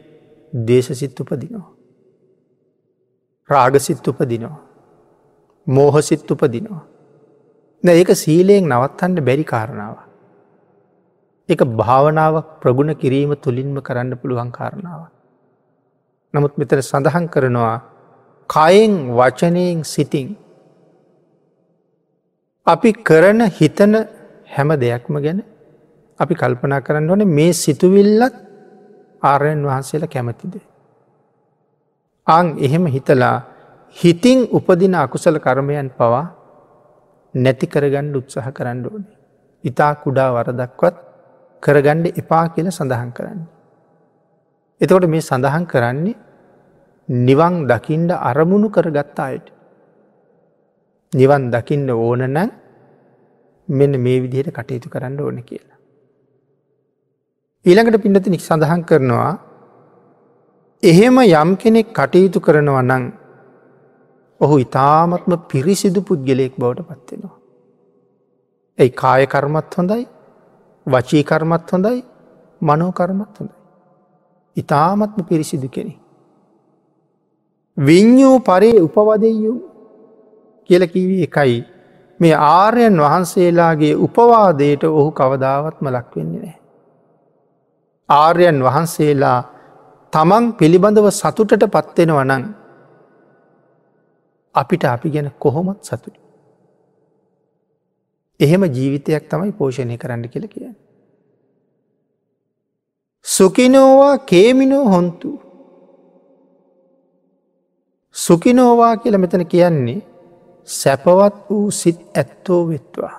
දේශසිත් 0.52 1.20
උපදිනවා. 1.20 1.66
රාගසිත් 3.50 4.08
උපදිනවා. 4.08 4.60
මෝහසිත් 5.66 6.30
උපදිනවා. 6.30 6.82
ඒක 7.84 8.10
සීලයෙන් 8.14 8.64
නවත්තන්න 8.64 9.24
බැරි 9.24 9.44
කාරණාව. 9.44 9.96
එක 11.48 11.60
භාවනාවක් 11.76 12.46
ප්‍රගුණ 12.60 12.94
කිරීම 12.94 13.32
තුළින්ම 13.36 13.76
කරන්න 13.80 14.12
පුළුවන් 14.16 14.50
කාරණාව. 14.50 15.02
නමුත් 16.34 16.54
මෙතර 16.56 16.78
සඳහන් 16.80 17.26
කරනවා 17.28 17.76
කයෙන් 18.50 18.94
වචනයෙන් 19.10 19.80
සිටින් 19.84 20.28
අපි 22.66 22.90
කරන 23.02 23.40
හිතන 23.50 23.94
හැම 24.48 24.70
දෙයක්ම 24.76 25.14
ගැන 25.18 25.42
අපි 26.18 26.34
කල්පනා 26.34 26.80
කරන්න 26.80 27.10
ඕන 27.10 27.24
මේ 27.28 27.52
සිතුවිල්ලත් 27.54 28.34
ආරයන් 29.22 29.62
වහන්සේලා 29.62 30.08
කැමතිද. 30.08 30.54
අං 32.26 32.46
එහෙම 32.58 32.86
හිතලා 32.86 33.36
හිතින් 33.96 34.48
උපදින 34.50 34.94
අකුසල 34.96 35.38
කර්මයන් 35.38 35.90
පවා 35.90 36.24
නැති 37.34 37.66
කරගන්න 37.66 38.14
උත්සාහ 38.14 38.46
කරන්න 38.50 38.84
ඕනේ. 38.86 39.16
ඉතා 39.64 39.92
කුඩා 39.96 40.30
වරදක්වත් 40.32 40.96
කරගණ්ඩ 41.62 42.18
එපා 42.18 42.44
කියල 42.48 42.68
සඳහන් 42.68 43.10
කරන්න. 43.12 43.40
එතකොට 44.80 45.06
මේ 45.06 45.20
සඳහන් 45.20 45.66
කරන්නේ 45.66 46.16
නිවන් 47.08 47.54
දකිින්ට 47.66 48.12
අරමුණු 48.20 48.68
කරගත්ත 48.70 49.18
අයට. 49.20 49.46
නිවන් 51.12 51.50
දකින්න 51.50 51.90
ඕන 51.90 52.22
නම් 52.26 52.50
මෙන්න 53.68 54.00
මේ 54.00 54.22
විදිහයට 54.22 54.50
කටයුතු 54.50 54.88
කරන්න 54.88 55.20
ඕන 55.20 55.42
කියලා. 55.42 55.71
ඊළඟට 57.66 58.02
පිඩතිනික් 58.02 58.42
සඳහන් 58.42 58.80
කරනවා 58.82 59.32
එහෙම 60.82 61.18
යම් 61.18 61.50
කෙනෙක් 61.56 61.88
කටයුතු 61.92 62.40
කරනවා 62.40 62.82
නං 62.82 63.04
ඔහු 64.40 64.54
ඉතාමත්ම 64.58 65.32
පිරිසිදු 65.46 66.00
පුද්ගලයෙක් 66.02 66.54
බවට 66.58 66.86
පත්වෙනවා. 66.88 67.36
ඇයි 68.78 68.92
කායකර්මත් 68.92 69.76
හොඳයි 69.78 70.04
වචීකර්මත් 70.86 71.70
හොඳයි 71.72 71.98
මනෝකර්මත් 72.62 73.34
හොඳයි. 73.38 73.54
ඉතාමත්ම 74.56 75.20
පිරිසිදු 75.22 75.68
කෙනෙ. 75.68 75.94
විඤ්ඥූ 77.76 78.36
පරේ 78.40 78.80
උපවදයු 78.80 79.54
කියල 80.70 80.86
කිවී 80.86 81.22
එකයි 81.28 81.54
මේ 82.20 82.34
ආර්යන් 82.48 82.98
වහන්සේලාගේ 82.98 83.94
උපවාදයට 84.06 84.82
ඔහු 84.90 85.10
කවදාවත්ම 85.12 85.86
ලක්වෙන්නේ 85.88 86.42
නෑ. 86.42 86.61
ආර්යන් 88.08 88.58
වහන්සේලා 88.62 89.38
තමන් 90.12 90.44
පිළිබඳව 90.52 91.06
සතුටට 91.10 91.64
පත්වෙන 91.66 92.12
වනන් 92.14 92.44
අපිට 94.54 94.84
අපි 94.84 95.10
ගැන 95.10 95.30
කොහොමත් 95.38 95.84
සතුට. 95.84 96.16
එහෙම 98.40 98.62
ජීවිතයක් 98.66 99.24
තමයි 99.28 99.52
පෝෂණය 99.52 99.96
කරන්න 99.98 100.28
කියල 100.28 100.46
කිය. 100.48 100.68
සුකිනෝවා 103.26 104.18
කේමිනෝ 104.18 104.84
හොන්තු. 104.84 105.30
සුකිනෝවා 108.14 108.96
කියල 108.96 109.18
මෙතන 109.18 109.46
කියන්නේ 109.46 110.00
සැපවත් 110.64 111.34
වූ 111.50 111.70
සිත් 111.70 111.98
ඇත්තෝ 112.14 112.68
වෙත්වා. 112.68 113.14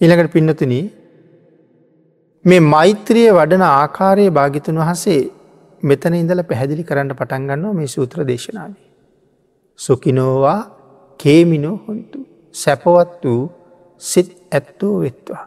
ඉළඟට 0.00 0.32
පින්නතුන 0.32 0.72
මේ 2.46 2.60
මෛත්‍රිය 2.64 3.28
වඩන 3.30 3.64
ආකාරයේ 3.66 4.30
භාගිතුන් 4.30 4.76
වහසේ 4.80 5.20
මෙතන 5.82 6.14
ඉඳල 6.14 6.42
පැහැදිලි 6.42 6.84
කරන්න 6.84 7.12
පටන්ගන්නවා 7.12 7.72
මේ 7.72 7.86
සූත්‍ර 7.86 8.20
දේශනාවේ. 8.28 8.84
සුකිනෝවා 9.78 10.60
කේමිනෝ 11.20 11.76
හොන්තු 11.88 12.18
සැපවත් 12.54 13.24
වූ 13.24 13.42
සිත් 14.02 14.28
ඇත්තෝ 14.52 14.94
වෙත්වා. 15.00 15.44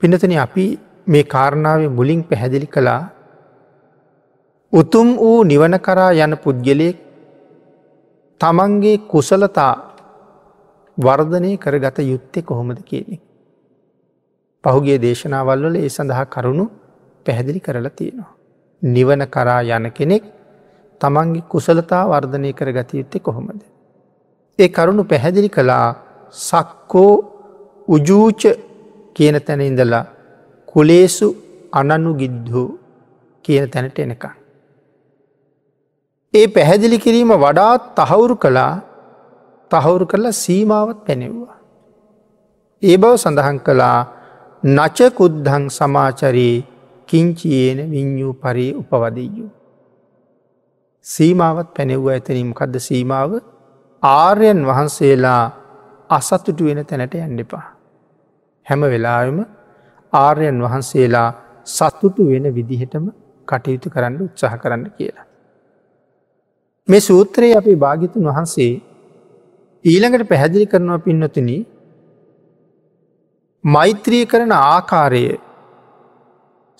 පිනතන 0.00 0.34
අපි 0.38 0.66
මේ 1.06 1.24
කාරණාව 1.24 1.84
මුලින් 1.90 2.20
පැහැදිලි 2.24 2.66
කළා 2.66 3.02
උතුම් 4.72 5.08
වූ 5.16 5.38
නිවන 5.42 5.76
කරා 5.80 6.10
යන 6.18 6.36
පුද්ගලයෙක් 6.36 6.98
තමන්ගේ 8.40 8.98
කුසලතා 9.12 9.72
වර්ධනය 10.98 11.50
කරගත 11.56 11.98
යුත්තේ 12.02 12.42
කොහොමද 12.42 12.80
කියන්නේ. 12.84 13.27
පහුගේ 14.64 14.98
දේශනාවල්වල 14.98 15.76
ඒ 15.76 15.88
සඳහා 15.88 16.26
කරුණු 16.26 16.64
පැහැදිලි 17.26 17.60
කරලා 17.60 17.96
තියෙනවා. 17.98 18.32
නිවන 18.82 19.22
කරා 19.26 19.62
යන 19.70 19.86
කෙනෙක් 19.90 20.24
තමන්ගේ 21.00 21.48
කුසලතා 21.48 22.04
වර්ධනය 22.06 22.52
කර 22.52 22.70
ගතයුත්තේ 22.72 23.20
කොහොමද. 23.20 23.60
ඒ 24.58 24.68
කරුණු 24.68 25.04
පැහැදිලි 25.04 25.48
කළා 25.48 25.88
සක්කෝ 26.40 27.14
උජූච 27.88 28.42
කියන 29.16 29.36
තැන 29.40 29.60
ඉඳලා 29.60 30.04
කුලේසු 30.68 31.28
අනනු 31.72 32.10
ගිද්ධූ 32.14 32.68
කියන 33.44 33.70
තැනට 33.70 33.98
එනකා. 33.98 34.34
ඒ 36.34 36.46
පැහැදිලි 36.48 36.98
කිරීම 36.98 37.32
වඩාත් 37.36 37.82
තහවුරු 37.96 38.36
කළා 38.36 38.74
තහවුරු 39.70 40.06
කරලා 40.06 40.32
සීමාවත් 40.34 41.00
පැනෙව්වා. 41.06 41.56
ඒ 42.82 42.96
බව 42.96 43.12
සඳහන් 43.16 43.58
කළා 43.60 44.17
නචකුද්ධං 44.62 45.68
සමාචරයේ 45.68 46.64
කිංචියේන 47.08 47.90
විඤ්ඥූ 47.90 48.32
පරී 48.34 48.72
උපවදීයු. 48.74 49.46
සීමාවත් 51.06 51.68
පැනෙව්ව 51.76 52.08
ඇතනීම 52.08 52.50
කදද 52.52 52.80
සීමාව 52.80 53.32
ආර්යන් 54.02 54.60
වහන්සේලා 54.66 55.44
අසතුටු 56.10 56.64
වෙන 56.64 56.84
තැනට 56.84 57.14
යන්නෙපා. 57.16 57.66
හැම 58.66 58.80
වෙලාම 58.82 59.38
ආර්යන් 60.12 60.58
වහන්සේලා 60.62 61.30
සත්තුටු 61.66 62.26
වෙන 62.26 62.54
විදිහටම 62.54 63.06
කටයුතු 63.48 63.90
කරන්න 63.90 64.20
උත්සාහ 64.20 64.58
කරන්න 64.58 64.90
කියලා. 64.90 65.26
මේ 66.88 67.00
සූත්‍රයේ 67.00 67.56
අපේ 67.56 67.76
භාගිතුන් 67.76 68.24
වහන්සේ 68.24 68.72
ඊළඟට 69.84 70.28
පැහැදිලි 70.28 70.66
කරනවා 70.66 70.98
පින්නතින 70.98 71.50
මෛත්‍රී 73.64 74.26
කරන 74.26 74.52
ආකාරය 74.52 75.40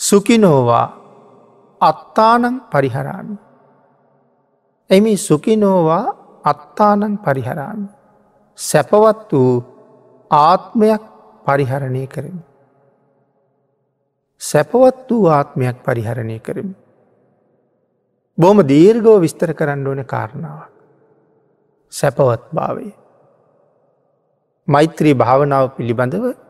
සුකිනෝවා 0.01 0.87
අත්තානං 1.81 2.61
පරිහරාමි. 2.71 3.37
එමි 4.91 5.17
සුකිනෝවා 5.19 6.05
අත්තානං 6.45 7.19
පරිහරාමි. 7.19 7.89
සැපවත් 8.59 9.33
වූ 9.33 9.65
ආත්මයක් 10.31 11.03
පරිහරණය 11.45 12.07
කරමි. 12.07 12.43
සැපවත් 14.41 15.11
වූ 15.11 15.29
ආත්මයක් 15.29 15.77
පරිහරණය 15.85 16.39
කරමි. 16.39 16.75
බොහම 18.39 18.59
දීර්ගෝ 18.63 19.21
විස්තර 19.21 19.55
කරන්න 19.55 19.87
ඕන 19.87 20.05
කාරණාවක්. 20.05 20.73
සැපවත් 21.93 22.45
භාවය. 22.55 22.93
මෛත්‍රී 24.69 25.15
භාවනාව 25.15 25.75
පිළිබඳව 25.77 26.48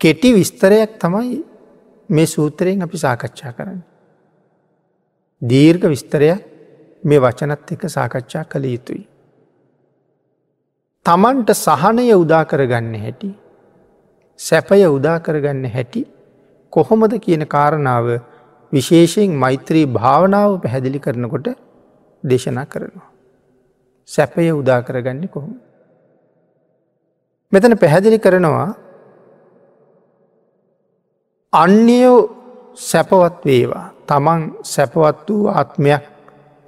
කෙටි 0.00 0.32
විස්තරයක් 0.34 0.98
තමයි 0.98 1.44
මේ 2.08 2.26
සූත්‍රයෙන් 2.26 2.82
අපි 2.82 2.98
සාකච්ඡා 2.98 3.52
කරන්න. 3.52 3.80
දීර්ඝ 5.42 5.88
විස්තරයක් 5.88 6.40
මේ 7.02 7.18
වචනත් 7.18 7.72
එක 7.72 7.82
සාකච්ඡා 7.88 8.44
කළ 8.44 8.64
යුතුයි. 8.66 9.02
තමන්ට 11.06 11.50
සහනය 11.56 12.06
උදා 12.14 12.44
කරගන්න 12.44 12.94
හැටි. 12.96 13.30
සැපය 14.40 14.84
උදා 14.88 15.18
කරගන්න 15.20 15.66
හැටි 15.68 16.06
කොහොමද 16.72 17.12
කියන 17.18 17.46
කාරණාව 17.46 18.06
විශේෂයෙන් 18.72 19.30
මෛත්‍රී 19.34 19.86
භාවනාව 19.88 20.60
පැහැදිලි 20.62 21.00
කරනකොට 21.00 21.48
දේශනා 22.24 22.66
කරනවා. 22.66 23.08
සැපය 24.08 24.50
උදා 24.52 24.82
කරගන්නේ 24.82 25.28
කොහොම. 25.28 25.54
මෙතන 27.52 27.78
පැහැදිලි 27.78 28.18
කරනවා 28.18 28.85
අන්‍යයෝ 31.52 32.18
සැපවත් 32.74 33.44
වේවා 33.44 33.86
තමන් 34.06 34.42
සැපවත් 34.64 35.28
වූ 35.28 35.48
ආත්මයක් 35.50 36.04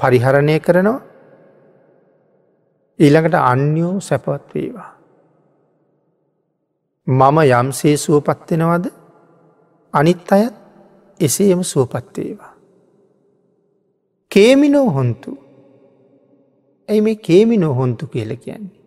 පරිහරණය 0.01 0.61
කරනවා 0.61 1.09
ඊළඟට 2.99 3.35
අන්‍යෝ 3.35 4.01
සැපවත් 4.01 4.55
වේවා. 4.55 4.91
මම 7.07 7.39
යම්සේ 7.51 7.97
සුවපත්වෙනවද 7.97 8.87
අනිත් 9.95 10.33
අයත් 10.33 10.55
එසේම 11.21 11.63
සුවපත්වේවා. 11.65 12.53
කේමිනෝ 14.31 14.89
හොන්තු 14.91 15.31
ඇයි 16.89 17.01
මේ 17.01 17.17
කේමිනෝ 17.19 17.75
හොන්තු 17.75 18.07
කියල 18.07 18.37
කියන්නේ. 18.37 18.79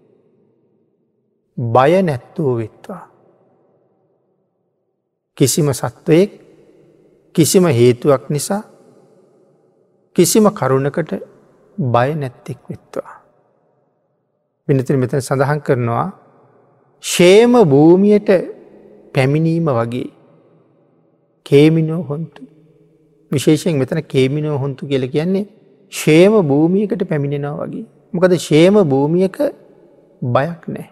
බය 1.57 2.01
නැත්තෝ 2.01 2.57
වෙත්වා. 2.57 3.10
කිසිම 5.41 5.69
සත්වයෙක් 5.73 6.31
කිසිම 7.35 7.65
හේතුවක් 7.65 8.29
නිසා 8.29 8.61
කිසිම 10.15 10.45
කරුණකට 10.51 11.13
බය 11.77 12.09
නැත්තෙක් 12.13 12.59
වෙත්වා. 12.69 13.13
වෙනතින 14.67 14.99
මෙතන 14.99 15.17
සඳහන් 15.19 15.59
කරනවා 15.59 16.07
ශේම 17.03 17.53
භූමියයට 17.65 18.29
පැමිණීම 19.13 19.69
වගේ 19.69 20.09
කේමිනෝ 21.45 22.01
හොන්තු 22.03 22.45
විශේෂයෙන් 23.31 23.81
මෙතන 23.81 24.01
කේමිනෝ 24.05 24.57
හොන්තු 24.57 24.85
කියල 24.85 25.07
කියන්නේ 25.09 25.49
ශේම 25.93 26.37
භූමියකට 26.43 27.01
පැමිණෙනවා 27.09 27.65
වගේ. 27.65 27.85
මොකද 28.13 28.37
ශේම 28.39 28.77
භූමියක 28.83 29.37
බයක් 30.35 30.61
නෑ. 30.67 30.87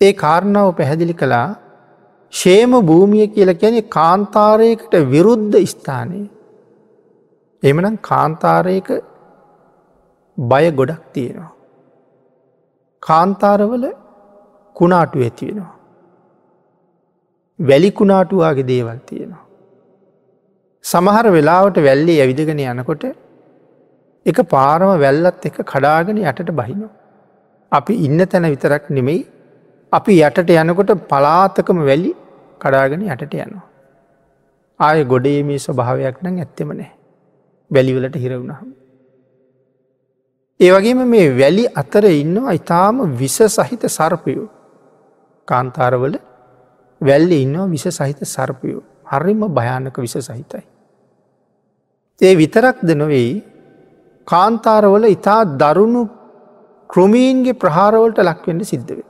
ඒ 0.00 0.12
කාරණාව 0.14 0.74
පැහැදිලි 0.74 1.14
කළා 1.14 1.48
ශේම 2.32 2.72
භූමිය 2.82 3.26
කියල 3.34 3.52
කියැනෙ 3.54 3.82
කාන්තාරයකට 3.88 4.94
විරුද්ධ 5.12 5.58
ස්ථානය. 5.64 6.22
එමනම් 7.62 7.96
කාන්තාරයක 8.02 8.88
බය 10.38 10.64
ගොඩක් 10.70 11.02
තියෙනවා. 11.12 11.52
කාන්තාරවල 13.02 13.84
කුණාටු 14.76 15.24
ඇති 15.26 15.46
වෙනවා. 15.48 15.74
වැලිකුණාටුවාගේ 17.58 18.68
දේවල් 18.72 18.98
තියෙනවා. 19.06 19.44
සමහර 20.84 21.26
වෙලාවට 21.28 21.78
වැල්ලේ 21.78 22.18
ඇවිදගෙන 22.22 22.60
යනකොට 22.64 23.04
එක 24.26 24.38
පාරම 24.48 24.90
වැල්ලත් 25.04 25.46
එක 25.48 25.56
කඩාගෙන 25.64 26.22
යටට 26.22 26.52
බහිනෝ. 26.52 26.90
අපි 27.72 27.92
ඉන්න 28.06 28.20
තැන 28.26 28.46
විතරක් 28.52 28.90
නෙමෙයි 28.90 29.22
අපි 29.92 30.12
යටට 30.20 30.50
යනකොට 30.52 30.90
පලාතකම 31.10 31.78
වැලි 31.88 32.12
කඩාගෙන 32.60 33.02
යටට 33.06 33.34
යනවා. 33.36 33.64
ආය 34.80 35.04
ගොඩේ 35.04 35.42
මේ 35.42 35.58
ස්වභාවයක් 35.58 36.18
නම් 36.22 36.36
ඇත්තෙම 36.38 36.72
නෑ 36.72 36.90
වැලිවලට 37.70 38.16
හිරවුණහම. 38.16 38.68
ඒ 40.60 40.70
වගේම 40.74 41.00
මේ 41.06 41.26
වැලි 41.40 41.64
අතර 41.74 42.04
ඉන්නවා 42.12 42.56
ඉතාම 42.60 43.02
විස 43.16 43.38
සහිත 43.48 43.82
සර්පයෝ 43.88 44.46
කාන්තාරවල 45.48 46.16
වැල්ල 47.00 47.32
ඉන්නවා 47.34 47.70
විස 47.70 47.86
සහිත 47.90 48.20
සර්පයෝ 48.26 48.82
හරිම 49.04 49.42
භයානක 49.58 49.98
විස 49.98 50.16
සහිතයි. 50.20 50.64
ඒ 52.20 52.34
විතරක්ද 52.36 52.88
නොවෙයි 52.94 53.34
කාන්තාරවල 54.26 55.04
ඉතා 55.06 55.42
දරුණු 55.60 56.02
ක්‍රමීන්ගේ 56.90 57.60
ප්‍රහාරවලට 57.62 58.18
ලක්වෙන්න 58.20 58.64
සිද්ධව. 58.64 59.00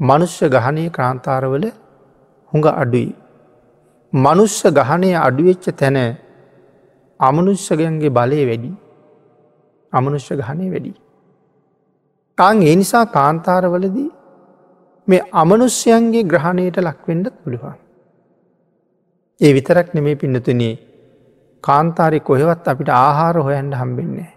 මනුෂ්‍ය 0.00 0.46
ගහනය 0.48 0.90
ක්‍රාන්තාරවල 0.90 1.64
හුඟ 2.52 2.68
අඩුයි. 2.72 3.14
මනුෂ්‍ය 4.12 4.68
ගහනය 4.70 5.10
අඩුවෙච්ච 5.18 5.66
තැන 5.76 5.98
අමනුෂ්‍යගයන්ගේ 7.20 8.10
බලය 8.10 8.40
වැඩි 8.50 8.72
අමනුෂ්‍ය 9.92 10.34
ගහනය 10.36 10.66
වැඩි. 10.72 10.92
කාං 12.38 12.62
ඒ 12.62 12.74
නිසා 12.76 13.06
කාන්තාරවලදී 13.08 14.10
මේ 15.08 15.22
අමනුෂ්‍යයන්ගේ 15.32 16.24
ග්‍රහණයට 16.24 16.76
ලක්වෙන්ඩ 16.78 17.26
පුළුවන්. 17.34 17.78
ඒ 19.40 19.52
විතරක් 19.52 19.88
නෙමේ 19.94 20.16
පින්නතුනේ 20.16 20.74
කාන්තාරය 21.64 22.20
කොහෙවත් 22.20 22.66
අපිට 22.66 22.90
ආහාර 22.90 23.36
හොයන්ට 23.38 23.74
හම්බෙන්නේ. 23.74 24.30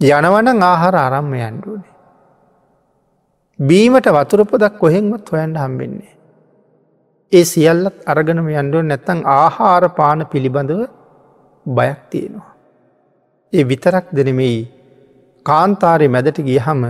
යනවන 0.00 0.62
ආහාර 0.62 0.96
අරම්ම 0.96 1.32
යන්ඩුවනේ. 1.40 1.87
බීමට 3.58 4.06
වතුරපොදක් 4.08 4.78
කොහෙන්වත් 4.78 5.28
හොයන්ට 5.28 5.56
හම්බෙන්නේ. 5.56 6.14
ඒ 7.32 7.44
සියල්ලත් 7.44 7.96
අරගනම 8.06 8.48
යන්ඩුව 8.50 8.82
නැත්තං 8.82 9.20
ආහාර 9.26 9.88
පාන 9.90 10.26
පිළිබඳව 10.26 10.80
බයක් 11.66 12.00
තියෙනවා. 12.10 12.52
ඒ 13.52 13.64
විතරක් 13.64 14.06
දෙනෙමෙයි 14.12 14.60
කාන්තාරය 15.46 16.08
මැදට 16.08 16.38
ගියහම 16.40 16.80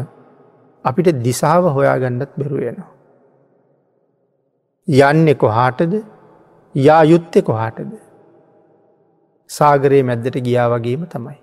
අපිට 0.84 1.08
දිසාව 1.22 1.64
හොයාගන්නත් 1.76 2.30
බැරුවයනවා. 2.38 2.90
යන්න 4.88 5.28
කොහාටද 5.36 5.92
යා 6.74 7.02
යුත්තෙ 7.04 7.42
කොහාටද 7.42 7.90
සාගරයේ 9.50 10.02
මැද්දට 10.02 10.36
ගියා 10.38 10.68
වගේම 10.68 11.02
තමයි. 11.06 11.38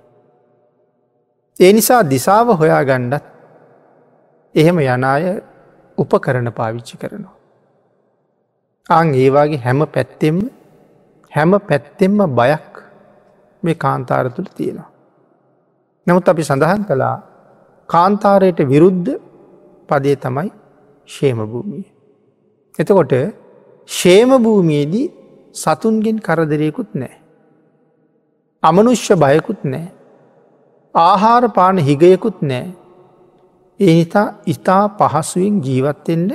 ඒ 1.59 1.71
නිසා 1.73 2.03
දිසාව 2.05 2.47
හොයා 2.53 2.83
ගණ්ඩත් 4.55 4.61
එහෙම 4.61 4.77
යනාය 4.79 5.41
උපකරන 5.97 6.51
පාවිච්චි 6.51 6.97
කරනවා. 6.97 7.33
අං 8.89 9.13
ඒවාගේ 9.13 9.57
හැම 9.57 9.79
පැත්තෙම 9.85 10.49
හැම 11.31 11.51
පැත්තෙම්ම 11.59 12.17
බයක් 12.35 12.83
මේ 13.63 13.73
කාන්තාර 13.75 14.29
තුළ 14.29 14.45
තියෙනවා. 14.45 14.89
නමුත් 16.07 16.29
අපි 16.29 16.43
සඳහන් 16.43 16.85
කළා 16.85 17.23
කාන්තාරයට 17.89 18.59
විරුද්ධ 18.59 19.19
පදය 19.87 20.15
තමයි 20.15 20.51
ශේම 21.05 21.37
භූමිය. 21.37 21.85
එතකොට 22.79 23.13
ශේම 23.87 24.29
භූමියේදී 24.43 25.11
සතුන්ගෙන් 25.53 26.17
කරදරයකුත් 26.19 26.95
නෑ. 26.95 27.15
අමනුෂ්‍ය 28.63 29.15
බයකුත් 29.15 29.63
නෑ. 29.63 29.91
ආහාර 30.95 31.49
පාන 31.49 31.77
හිගයකුත් 31.77 32.41
නෑ. 32.41 32.84
එනිතා 33.79 34.27
ඉතා 34.45 34.83
පහසුවෙන් 34.89 35.55
ජීවත්වෙන්න 35.63 36.29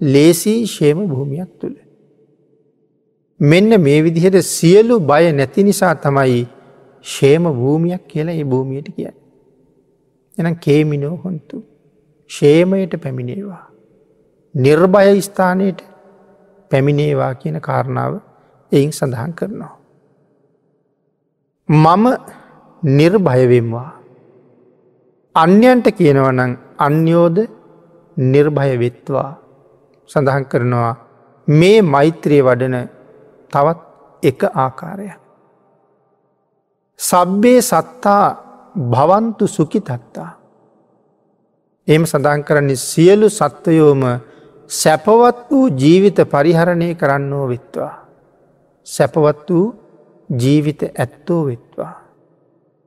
ලේසී 0.00 0.66
ශේම 0.66 0.98
භූමියක් 1.08 1.50
තුළ. 1.60 1.76
මෙන්න 3.40 3.80
මේ 3.80 4.04
විදිහට 4.04 4.38
සියලු 4.46 5.00
බය 5.00 5.32
නැති 5.32 5.62
නිසා 5.62 5.94
තමයි 5.94 6.46
ශේම 7.04 7.44
භූමියක් 7.52 8.02
කියලා 8.08 8.34
ඒ 8.34 8.44
භූමියට 8.44 8.88
කිය. 8.96 9.10
එනම් 10.38 10.56
කේමිනෝ 10.56 11.16
හොන්තු 11.16 11.64
ශේමයට 12.30 12.94
පැමිණේවා. 13.02 13.64
නිර්භය 14.54 15.20
ස්ථානයට 15.20 15.80
පැමිණේවා 16.70 17.34
කියන 17.34 17.60
කාරණාව 17.60 18.12
එයින් 18.72 18.92
සඳහන් 18.92 19.32
කරනවා. 19.32 19.74
මම 21.68 22.04
නිර්භයවෙම්වා. 22.82 24.01
අන්‍යන්ට 25.34 25.86
කියනවනං 25.90 26.52
අන්‍යෝද 26.78 27.36
නිර්භය 28.16 28.74
වෙත්වා 28.78 29.30
සඳහන් 30.10 30.44
කරනවා 30.44 30.92
මේ 31.48 31.78
මෛත්‍රයේ 31.84 32.42
වඩන 32.42 32.76
තවත් 33.52 33.80
එක 34.22 34.40
ආකාරයක්. 34.44 35.20
සබ්බේ 37.00 37.60
සත්තා 37.62 38.26
භවන්තු 38.92 39.48
සුකි 39.48 39.80
තත්තා. 39.80 40.30
එම 41.88 42.02
සඳහන් 42.04 42.44
කරන්නේ 42.44 42.76
සියලු 42.78 43.28
සත්වයෝම 43.30 44.02
සැපවත් 44.70 45.38
වූ 45.50 45.66
ජීවිත 45.72 46.18
පරිහරණය 46.24 46.94
කරන්නෝ 46.94 47.48
වෙත්වා. 47.48 47.94
සැපවත් 48.86 49.48
වූ 49.50 49.74
ජීවිත 50.30 50.82
ඇත්තෝ 50.84 51.46
වෙත්වා. 51.46 51.94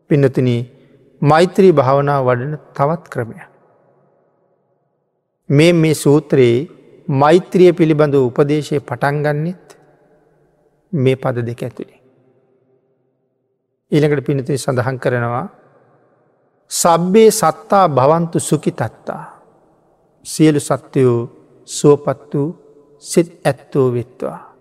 පින්නතින 0.09 0.74
මෛත්‍රී 1.21 1.71
භාවනාව 1.71 2.25
වඩන 2.25 2.57
තවත් 2.73 3.09
ක්‍රමය. 3.09 3.35
මේ 5.49 5.73
මේ 5.73 5.93
සූත්‍රයේ 5.95 6.67
මෛත්‍රිය 7.07 7.73
පිළිබඳ 7.73 8.15
උපදේශය 8.15 8.79
පටන්ගන්නෙත් 8.79 9.77
මේ 10.93 11.15
පද 11.15 11.45
දෙක 11.45 11.61
ඇතුළේ. 11.63 12.01
ඊළඟට 13.91 14.25
පිනති 14.25 14.57
සඳහන් 14.57 14.97
කරනවා 14.99 15.47
සබ්බේ 16.71 17.31
සත්තා 17.31 17.87
භවන්තු 17.87 18.39
සුකි 18.39 18.71
තත්තා 18.71 19.23
සියලු 20.25 20.59
සත්‍යයෝ 20.59 21.29
සුවපත් 21.67 22.33
වූ 22.33 22.55
සිත් 22.99 23.29
ඇත්තෝ 23.43 23.93
වෙත්වා. 23.93 24.55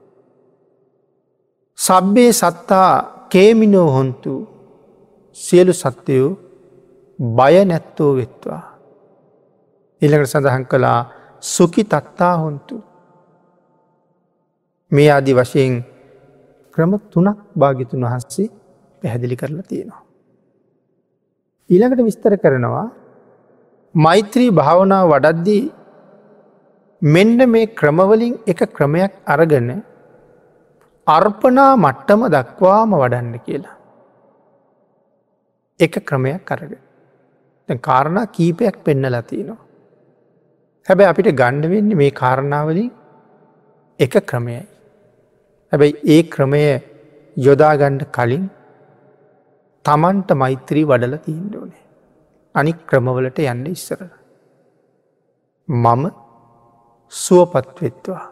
සබ්බේ 1.78 2.32
සත්තා 2.32 2.90
කේමිනෝ 3.28 3.90
හොන්තු 3.90 4.32
සියලු 5.36 5.72
සත්‍යයෝ 5.72 6.43
බය 7.18 7.64
නැත්තෝ 7.64 8.16
වෙත්වා. 8.16 8.62
ඉළඟට 10.02 10.30
සඳහන් 10.30 10.64
කළා 10.66 11.00
සුකි 11.40 11.84
තත්තා 11.84 12.34
හොන්තු. 12.36 12.82
මේ 14.92 15.10
ආදි 15.10 15.32
වශයෙන් 15.32 15.74
ක්‍රම 16.74 16.92
තුනක් 17.10 17.38
භාගිතුන් 17.58 18.04
වහන්සේ 18.04 18.48
පැහැදිලි 19.02 19.36
කරලා 19.36 19.62
තියෙනවා. 19.62 20.02
ඊළඟට 21.70 22.04
විස්තර 22.04 22.34
කරනවා 22.36 22.86
මෛත්‍රී 23.94 24.50
භාවනාව 24.50 25.10
වඩද්දී 25.12 25.64
මෙන්න 27.02 27.38
මේ 27.50 27.66
ක්‍රමවලින් 27.78 28.34
එක 28.46 28.60
ක්‍රමයක් 28.76 29.12
අරගන 29.26 29.68
අර්පනා 31.06 31.72
මට්ටම 31.76 32.20
දක්වාම 32.34 32.90
වඩන්න 32.92 33.36
කියලා. 33.46 33.76
එක 35.80 35.94
ක්‍රමයක් 36.04 36.50
අරග. 36.50 36.72
කාරණා 37.68 38.26
කීපයක් 38.26 38.76
පෙන්න 38.84 39.06
ලතිනවා. 39.12 39.60
හැබැ 40.88 41.06
අපිට 41.06 41.28
ගණ්ඩ 41.40 41.70
වෙන්නේ 41.70 41.96
මේ 41.96 42.10
කාරණාවලින් 42.10 42.90
එක 44.00 44.14
ක්‍රමයයි. 44.26 44.66
හැබැයි 45.72 45.94
ඒ 46.04 46.22
ක්‍රමය 46.22 46.60
යොදාගණ්ඩ 47.36 48.04
කලින් 48.12 48.44
තමන්ට 49.84 50.30
මෛත්‍රී 50.32 50.84
වඩල 50.84 51.16
තීන්ඩෝනේ. 51.16 51.82
අනික් 52.54 52.78
ක්‍රමවලට 52.86 53.38
යන්න 53.38 53.66
ඉස්සර. 53.66 54.02
මම 55.68 56.04
සුවපත්වෙත්වා. 57.08 58.24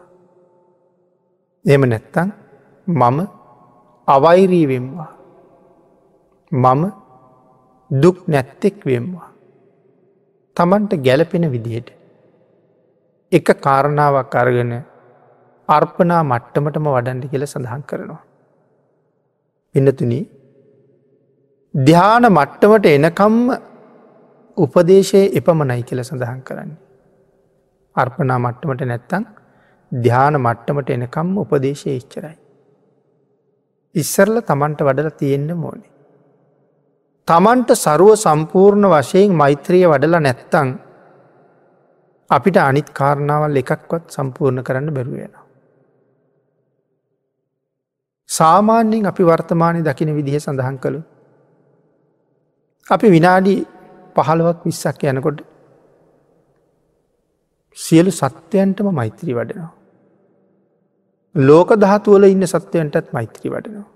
එම 1.65 1.81
නැත්තං 1.81 2.29
මම 2.87 3.19
අවෛරී 4.07 4.67
වෙම්වා. 4.67 5.11
මම 6.51 7.02
දුක් 7.93 8.17
නැත්තෙක් 8.27 8.77
වෙම්වා. 8.85 9.29
තමන්ට 10.57 10.93
ගැලපෙන 11.05 11.45
විදිහට. 11.51 11.89
එක 13.31 13.47
කාරණාවක් 13.65 14.35
අරගෙන 14.35 14.73
අර්පනා 15.69 16.21
මට්ටමටම 16.23 16.87
වඩන්ඩි 16.95 17.31
කියල 17.33 17.45
සඳහන් 17.45 17.83
කරනවා. 17.89 18.21
එන්නතුනී 19.75 20.23
ධ්‍යාන 21.73 22.25
මට්ටමට 22.29 22.85
එනකම්ම 22.87 23.37
උපදේශය 24.57 25.21
එපමනයි 25.39 25.83
කියල 25.83 26.01
සඳහන් 26.03 26.41
කරන්නේ. 26.41 26.81
අර්පනා 27.95 28.39
මට්ටමට 28.39 28.83
නැත්තං 28.83 29.25
ධ්‍යාන 29.91 30.35
මට්ටමට 30.37 30.89
එනකම් 30.89 31.31
උපදේශය 31.37 31.89
ඉච්චරයි. 31.99 32.37
ඉස්සරල 33.95 34.37
තමන්ට 34.41 34.85
වඩල 34.87 35.09
තියෙන්න්න 35.21 35.57
මෝනේ. 35.57 35.92
තමන්ට 37.27 37.69
සරුව 37.75 38.09
සම්පූර්ණ 38.15 38.85
වශයෙන් 38.93 39.31
මෛත්‍රිය 39.41 39.85
වඩලා 39.87 40.19
නැත්තං 40.19 40.69
අපිට 42.29 42.57
අනිත් 42.59 42.89
කාරණාවල් 42.91 43.59
එකක්වත් 43.61 44.03
සම්පූර්ණ 44.09 44.65
කරන්න 44.67 44.89
බැරුවෙන. 44.97 45.33
සාමාන්‍යයෙන් 48.29 49.05
අපි 49.05 49.23
වර්තමානය 49.23 49.79
දකින 49.81 50.11
විදිහ 50.17 50.35
සඳහන් 50.39 50.77
කළු. 50.83 51.01
අපි 52.87 53.07
විනාඩි 53.15 53.55
පහළවක් 54.15 54.59
විස්සක් 54.65 55.01
යනකොට 55.05 55.39
සියලු 57.77 58.11
සත්‍යයන්ටම 58.13 58.87
මෛත්‍රී 58.91 59.35
වඩනවා. 59.39 59.73
ලෝක 61.35 61.69
දහතුවල 61.77 62.23
ඉන්න 62.25 62.47
සත්‍යයන්ටත් 62.47 63.13
මෛත්‍රී 63.13 63.53
වඩනවා. 63.55 63.89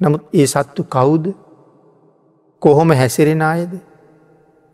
නමුත් 0.00 0.22
ඒ 0.32 0.46
සත්තු 0.46 0.82
කවුද 0.86 1.26
කොහොම 2.64 2.90
හැසිරෙන 3.00 3.42
අයද 3.50 3.72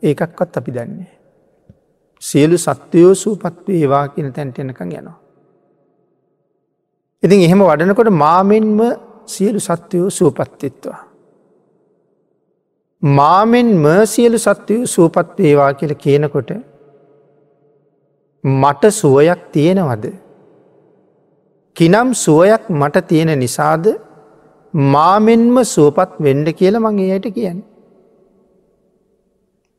ඒකක්වත් 0.02 0.58
අපි 0.60 0.70
දන්නේ. 0.76 1.10
සියලු 2.22 2.56
සත්‍යයෝ 2.58 3.14
සූපත් 3.14 3.56
වේවා 3.68 4.04
කියන 4.14 4.32
තැන්ට 4.32 4.58
එනකං 4.58 4.90
යනවා. 4.92 5.18
ඉතින් 7.22 7.44
එහෙම 7.46 7.62
වඩනකොට 7.68 8.10
මාමෙන්ම 8.24 8.80
සියලු 9.26 9.60
සත්‍යයෝ 9.60 10.10
සූපත්තිත්වා. 10.18 11.00
මාමෙන්ම 13.02 13.86
සියලු 14.06 14.38
සත්‍යයෝ 14.38 14.92
සූපත් 14.96 15.38
වේවා 15.38 15.72
කියල 15.74 15.94
කියනකොට 16.04 16.50
මට 18.44 18.92
සුවයක් 18.92 19.40
තියෙනවද. 19.52 20.04
කිනම් 21.76 22.14
සුවයක් 22.14 22.62
මට 22.70 23.06
තියෙන 23.08 23.32
නිසාද 23.38 23.84
මාමෙන්ම 24.74 25.56
සුවපත් 25.64 26.12
වෙන්ඩ 26.20 26.48
කියල 26.52 26.78
මගේ 26.78 27.16
යට 27.16 27.34
කියන්න. 27.34 27.60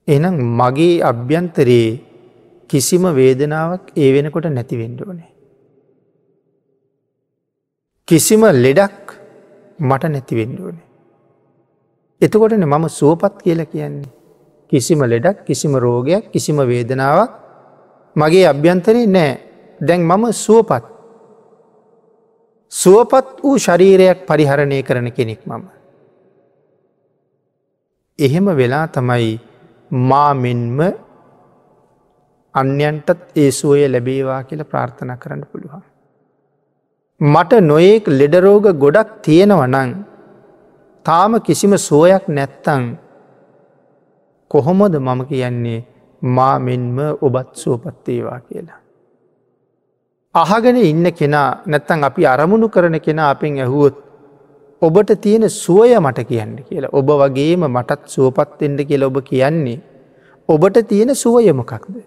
එනම් 0.07 0.35
මගේ 0.59 1.01
අභ්‍යන්තරයේ 1.01 1.99
කිසිම 2.69 3.03
වේදනාවක් 3.15 3.91
ඒ 3.95 4.09
වෙනකොට 4.13 4.45
නැතිවෙන්ඩෝනේ. 4.47 5.29
කිසිම 8.07 8.41
ලෙඩක් 8.55 9.13
මට 9.79 10.03
නැතිවෙන්ඩෝනේ. 10.05 10.87
එතකොටන 12.21 12.65
මම 12.65 12.85
සුවපත් 12.89 13.35
කියල 13.43 13.61
කියන්නේ. 13.65 14.09
කිසිම 14.71 14.99
ලෙඩක් 15.03 15.45
කිසිම 15.45 15.75
රෝගයක් 15.75 16.31
කිසිම 16.31 16.57
වේදනාවක් 16.63 17.31
මගේ 18.15 18.45
අභ්‍යන්තරේ 18.45 19.05
නෑ 19.07 19.31
දැන් 19.81 20.01
මම 20.01 20.25
සුවපත්. 20.35 20.85
සුවපත් 22.71 23.27
වූ 23.43 23.57
ශරීරයක් 23.57 24.25
පරිහරණය 24.25 24.83
කරන 24.83 25.11
කෙනෙක් 25.11 25.41
මම. 25.45 25.63
එහෙම 28.19 28.45
වෙලා 28.55 28.87
තමයි 28.87 29.50
මාමෙන්ම 29.91 30.79
අන්‍යන්ටත් 32.55 33.19
ඒ 33.35 33.51
සුවය 33.51 33.87
ලැබේවා 33.87 34.43
කියල 34.43 34.63
ප්‍රාර්ථනා 34.63 35.17
කරන්න 35.17 35.43
පුළුවන්. 35.51 35.83
මට 37.21 37.61
නොයෙක් 37.61 38.07
ලෙඩරෝග 38.09 38.65
ගොඩක් 38.73 39.09
තියෙනව 39.21 39.61
නං 39.67 39.91
තාම 41.05 41.39
කිසිම 41.39 41.73
සුවයක් 41.77 42.27
නැත්තං 42.27 42.83
කොහොමද 44.51 44.95
මම 44.97 45.21
කියන්නේ 45.25 45.85
මා 46.21 46.59
මෙන්ම 46.59 46.97
ඔබත් 47.21 47.49
සුවපත්තේවා 47.53 48.39
කියලා. 48.39 48.79
අහගෙන 50.35 50.77
ඉන්න 50.77 51.13
කෙනා 51.13 51.61
නැත්තං 51.65 52.03
අපි 52.03 52.25
අරමුණු 52.25 52.69
කරන 52.69 52.99
කෙනා 53.01 53.29
අපෙන් 53.29 53.59
ඇහුවොත් 53.59 54.10
ඔබට 54.81 55.11
තියෙන 55.21 55.49
සුවය 55.49 55.93
මට 55.99 56.27
කියන්න 56.27 56.53
කියලා 56.67 56.93
ඔබ 56.93 57.09
වගේම 57.21 57.65
මටත් 57.67 58.07
සුවපත්තෙන්ට 58.07 58.87
කියල 58.89 59.03
ඔබ 59.03 59.17
කියන්නේ 59.23 59.79
ඔබට 60.49 60.77
තියෙන 60.87 61.15
සුවයමකක්ද. 61.15 61.97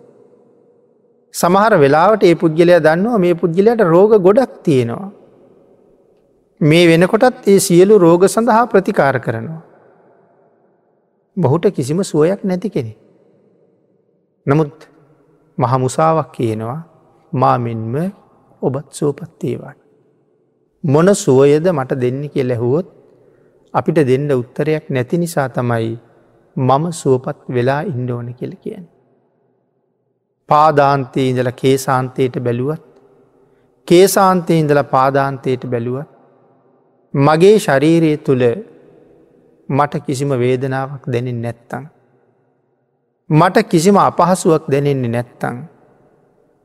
සමහර 1.35 1.75
වෙලාවට 1.79 2.25
ඒ 2.25 2.35
පුද්ගලයා 2.35 2.81
දන්නවා 2.81 3.19
මේ 3.19 3.35
පුද්ගලයට 3.35 3.85
රෝග 3.85 4.17
ගොඩක් 4.23 4.57
තියෙනවා. 4.63 5.11
මේ 6.61 6.89
වෙනකොටත් 6.89 7.49
ඒ 7.49 7.59
සියලු 7.59 7.99
රෝග 7.99 8.27
සඳහා 8.29 8.67
ප්‍රතිකාර 8.67 9.21
කරනවා. 9.21 9.63
බොහුට 11.37 11.71
කිසිම 11.77 12.03
සුවයක් 12.05 12.45
නැති 12.45 12.71
කෙනෙ. 12.71 12.93
නමුත් 14.47 14.89
මහමුසාවක් 15.59 16.33
කියනවා 16.33 16.81
මාමෙන්ම 17.33 17.95
ඔබත් 18.63 18.87
සුවපත්තේවාට. 18.91 19.84
මොන 20.85 21.09
සුවයද 21.17 21.67
මට 21.71 22.01
දෙන්න 22.01 22.23
කිය 22.29 22.45
ලැහුවොත් 22.45 22.89
අපිට 23.75 24.01
දෙන්න 24.07 24.29
උත්තරයක් 24.33 24.91
නැති 24.91 25.19
නිසා 25.19 25.49
තමයි 25.49 25.93
මම 26.57 26.85
සුවපත් 26.93 27.39
වෙලා 27.49 27.83
ඉන්ඩෝන 27.85 28.29
කෙල 28.35 28.53
කියන්න. 28.57 28.85
පාදාන්තයේ 30.49 31.29
ඉඳල 31.31 31.51
කේසාන්තයට 31.53 32.37
බැලුවත් 32.39 32.85
කේසාන්තය 33.89 34.59
ඉඳල 34.59 34.83
පාදාන්තයට 34.91 35.65
බැලුවත් 35.67 36.09
මගේ 37.15 37.57
ශරීරය 37.59 38.13
තුළ 38.19 38.45
මට 39.69 40.05
කිසිම 40.07 40.31
වේදනාවක් 40.39 41.05
දැනෙන් 41.07 41.43
නැත්තං. 41.43 41.85
මට 43.31 43.69
කිසිම 43.69 43.97
අපහසුවක් 43.99 44.65
දැනෙන්නේ 44.69 45.11
නැත්තං. 45.11 45.57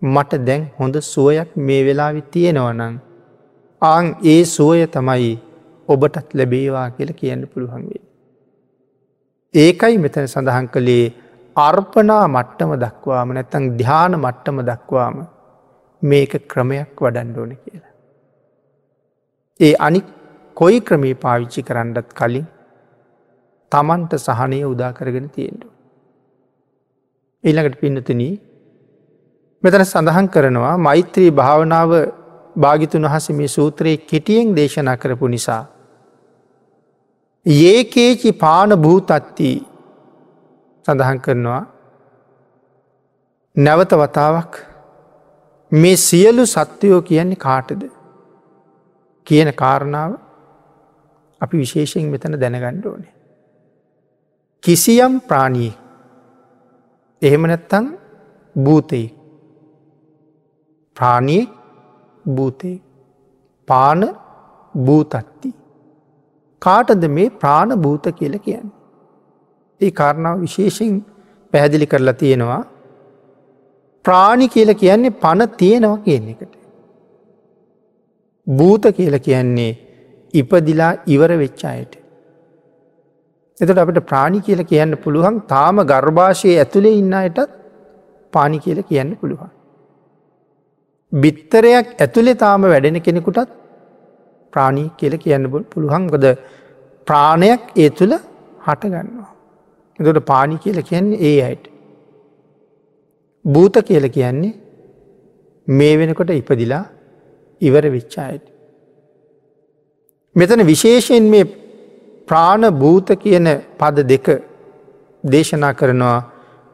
මට 0.01 0.45
දැන් 0.45 0.63
හොඳ 0.79 0.95
සුවයක් 1.03 1.49
මේ 1.57 1.85
වෙලාවි 1.85 2.21
තියෙනවනං. 2.31 2.95
ආං 3.81 4.05
ඒ 4.25 4.43
සුවය 4.45 4.87
තමයි 4.87 5.31
ඔබටත් 5.89 6.33
ලැබේවා 6.33 6.89
කියල 6.89 7.11
කියන්න 7.13 7.43
පුළුවන්ගේ. 7.47 8.01
ඒකයි 9.53 9.97
මෙතන 9.97 10.27
සඳහන් 10.27 10.67
කළේ 10.67 11.05
අර්පනා 11.55 12.23
මට්ටම 12.27 12.71
දක්වාම 12.75 13.33
නැත්තං 13.33 13.65
ධ්‍යාන 13.77 14.13
මට්ටම 14.17 14.59
දක්වාම 14.61 15.17
මේක 16.01 16.33
ක්‍රමයක් 16.47 17.01
වඩන්ඩෝන 17.01 17.51
කියලා. 17.55 17.93
ඒ 19.59 19.73
අනික් 19.79 20.05
කොයි 20.57 20.79
ක්‍රමී 20.81 21.15
පාවිච්චි 21.15 21.63
කරන්නත් 21.63 22.13
කලින් 22.13 22.47
තමන්ට 23.71 24.13
සහනය 24.17 24.59
උදා 24.65 24.91
කරගෙන 24.93 25.27
තියෙන්ඩු. 25.29 25.67
ඊළඟට 27.43 27.81
පින්නතුන 27.81 28.23
මෙතන 29.63 29.83
සඳහන් 29.85 30.27
කරනවා 30.27 30.77
මෛත්‍රී 30.79 31.31
භාවනාව 31.31 31.91
භාගිතුන් 32.59 33.03
වහස 33.03 33.29
මේ 33.31 33.47
සූත්‍රයේ 33.47 33.97
කෙටියෙන් 34.03 34.55
දේශනා 34.55 34.97
කරපු 34.97 35.27
නිසා. 35.27 35.63
ඒකේචි 37.45 38.31
පාන 38.35 38.69
භූතත්ති 38.77 39.51
සඳහන් 40.85 41.19
කරනවා 41.19 41.61
නැවත 43.55 43.93
වතාවක් 43.93 44.59
මේ 45.71 45.95
සියලු 45.97 46.45
සත්‍යයෝ 46.45 47.01
කියන්නේ 47.01 47.35
කාටද 47.37 47.83
කියන 49.27 49.53
කාරණාව 49.53 50.11
අපි 51.41 51.55
විශේෂයෙන් 51.57 52.11
මෙතන 52.11 52.39
දැනගණ්ඩ 52.39 52.85
ඕනේ. 52.85 53.13
කිසියම් 54.63 55.13
ප්‍රාණී 55.21 55.71
එහෙම 57.21 57.43
නැත්තං 57.43 57.85
භූතයි 58.55 59.05
ප්‍රාණී 60.97 61.43
භූතය 62.35 62.71
පාන 63.67 64.01
භූතත්ති. 64.75 65.53
කාටද 66.61 67.03
මේ 67.09 67.29
ප්‍රාණ 67.41 67.75
භූත 67.77 68.05
කියල 68.19 68.35
කියන්න. 68.39 68.67
ඒ 69.81 69.91
කාරණාව 69.91 70.41
විශේෂෙන් 70.41 70.95
පැහැදිලි 71.53 71.87
කරලා 71.87 72.13
තියෙනවා 72.13 72.61
ප්‍රාණි 74.05 74.47
කියල 74.47 74.73
කියන්නේ 74.75 75.17
පණ 75.17 75.55
තියෙනවා 75.57 75.99
කියන 75.99 76.27
එකට. 76.29 76.53
භූත 78.47 78.83
කියල 78.97 79.15
කියන්නේ 79.19 79.71
ඉපදිලා 80.33 80.91
ඉවර 81.07 81.31
වෙච්චායට. 81.37 81.93
එතට 83.57 83.77
අපට 83.77 84.01
ප්‍රාණි 84.05 84.41
කියල 84.41 84.61
කියන්න 84.63 84.97
පුළුවන් 84.97 85.39
තාම 85.47 85.81
ගර්භාෂය 85.83 86.51
ඇතුළේ 86.55 86.97
ඉන්න 86.97 87.15
අයටත් 87.15 87.55
පානි 88.33 88.59
කියල 88.59 88.79
කියන්න 88.83 89.17
පුළුවන්. 89.17 89.51
බිත්තරයක් 91.11 91.87
ඇතුළේ 91.97 92.35
තාම 92.35 92.61
වැඩෙන 92.63 93.01
කෙනෙකුටත් 93.01 93.49
ප්‍රාණී 94.53 94.91
කියල 94.97 95.17
කියන්න 95.17 95.49
පුළුවන්ගොද 95.71 96.25
ප්‍රාණයක් 97.07 97.61
ඒ 97.75 97.89
තුළ 97.91 98.13
හටගන්නවා. 98.65 99.29
එතට 99.99 100.25
පානි 100.25 100.57
කියල 100.57 100.81
කියන්නේ 100.83 101.21
ඒ 101.21 101.41
අයට. 101.43 101.65
භූත 103.45 103.75
කියල 103.83 104.09
කියන්නේ 104.09 104.53
මේ 105.67 105.97
වෙනකොට 105.97 106.29
ඉපදිලා 106.31 106.85
ඉවර 107.61 107.85
විච්චායට. 107.87 108.45
මෙතන 110.35 110.65
විශේෂයෙන් 110.65 111.23
මේ 111.25 111.45
ප්‍රාණ 112.27 112.69
භූත 112.73 113.09
කියන 113.17 113.47
පද 113.79 114.07
දෙක 114.07 114.27
දේශනා 115.23 115.73
කරනවා 115.73 116.19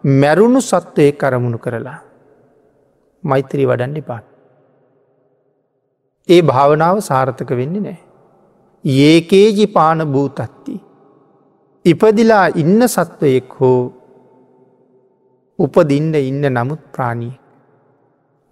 මැරුණු 0.04 0.60
සත්වය 0.62 1.06
කරමුණු 1.13 1.58
කරලා 1.58 2.00
මෛත්‍රී 3.26 3.66
වඩන්ඩි 3.66 4.02
පාත්. 4.10 4.26
ඒ 6.30 6.42
භාවනාව 6.42 6.98
සාර්ථක 7.02 7.52
වෙන්නේ 7.60 7.82
නෑ. 7.82 8.00
ඒකේජි 8.86 9.66
පාන 9.68 10.06
භූතත්ති. 10.08 10.76
ඉපදිලා 11.86 12.48
ඉන්න 12.56 12.82
සත්වයෙක් 12.88 13.56
හෝ 13.60 13.80
උපදින්න 15.60 16.14
ඉන්න 16.22 16.44
නමුත් 16.50 16.82
ප්‍රාණී. 16.92 17.34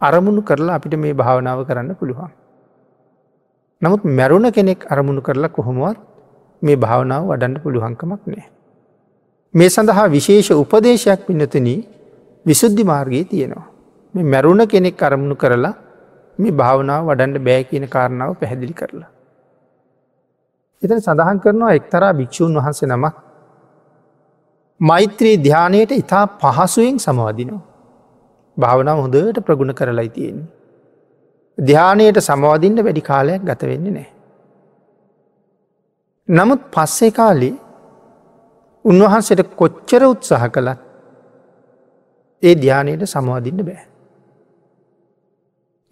අරමුණු 0.01 0.41
කරලා 0.41 0.77
අපිට 0.79 0.95
මේ 0.97 1.13
භාවනාව 1.13 1.65
කරන්න 1.67 1.95
පුළුවන්. 1.95 2.31
නමුත් 3.81 4.03
මැරුණ 4.11 4.49
කෙනෙක් 4.51 4.89
අරමුණු 4.91 5.21
කරලා 5.21 5.55
කොහොමුවත් 5.57 5.99
මේ 6.61 6.77
භාවනාව 6.77 7.29
වඩන්න 7.29 7.61
පුළුවන්කමක් 7.63 8.23
නෑ. 8.27 8.47
මේ 9.53 9.69
සඳහා 9.69 10.07
විශේෂ 10.07 10.49
උපදේශයක් 10.53 11.21
පින්නතන 11.27 11.69
විසුද්ධි 12.45 12.83
මාර්ගයේ 12.83 13.25
තියෙනවා. 13.25 13.72
මේ 14.13 14.25
මැරුණ 14.25 14.63
කෙනෙක් 14.67 15.01
අරමුණු 15.01 15.35
කරලා 15.35 15.73
මේ 16.39 16.53
භාවනාව 16.53 17.09
වඩන්ඩ 17.09 17.45
බෑ 17.47 17.63
කියන 17.63 17.85
කාරණාව 17.87 18.31
පැහැදිලි 18.39 18.73
කරලා. 18.73 19.09
එතන 20.81 20.99
සඳහන් 20.99 21.39
කරනවා 21.39 21.73
එක්තරා 21.73 22.13
භික්‍ෂූන් 22.13 22.57
වහන්සේ 22.57 22.89
නමක් 22.89 23.15
මෛත්‍රී 24.81 25.35
ධ්‍යානයට 25.37 25.91
ඉතා 25.93 26.25
පහසුවෙන් 26.39 26.97
සමවදිනවා. 26.99 27.61
භාවනාව 28.57 28.97
හොඳට 28.97 29.39
ප්‍රගුණ 29.39 29.73
කරලයි 29.73 30.09
තියෙන්නේ. 30.09 30.49
ධ්‍යානයට 31.57 32.17
සමවදින්න 32.19 32.77
වැඩි 32.79 33.03
කාලයක් 33.03 33.41
ගත 33.41 33.61
වෙන්නේ 33.63 33.93
නෑ. 33.93 34.09
නමුත් 36.29 36.61
පස්සේ 36.71 37.11
කාලේ 37.11 37.55
උන්වහන්සට 38.85 39.41
කොච්චර 39.55 40.03
උත්සාහ 40.05 40.43
කළත් 40.49 40.79
ඒ 42.43 42.55
ධ්‍යානයට 42.55 43.03
සමවදින්න 43.05 43.65
බෑ. 43.65 43.92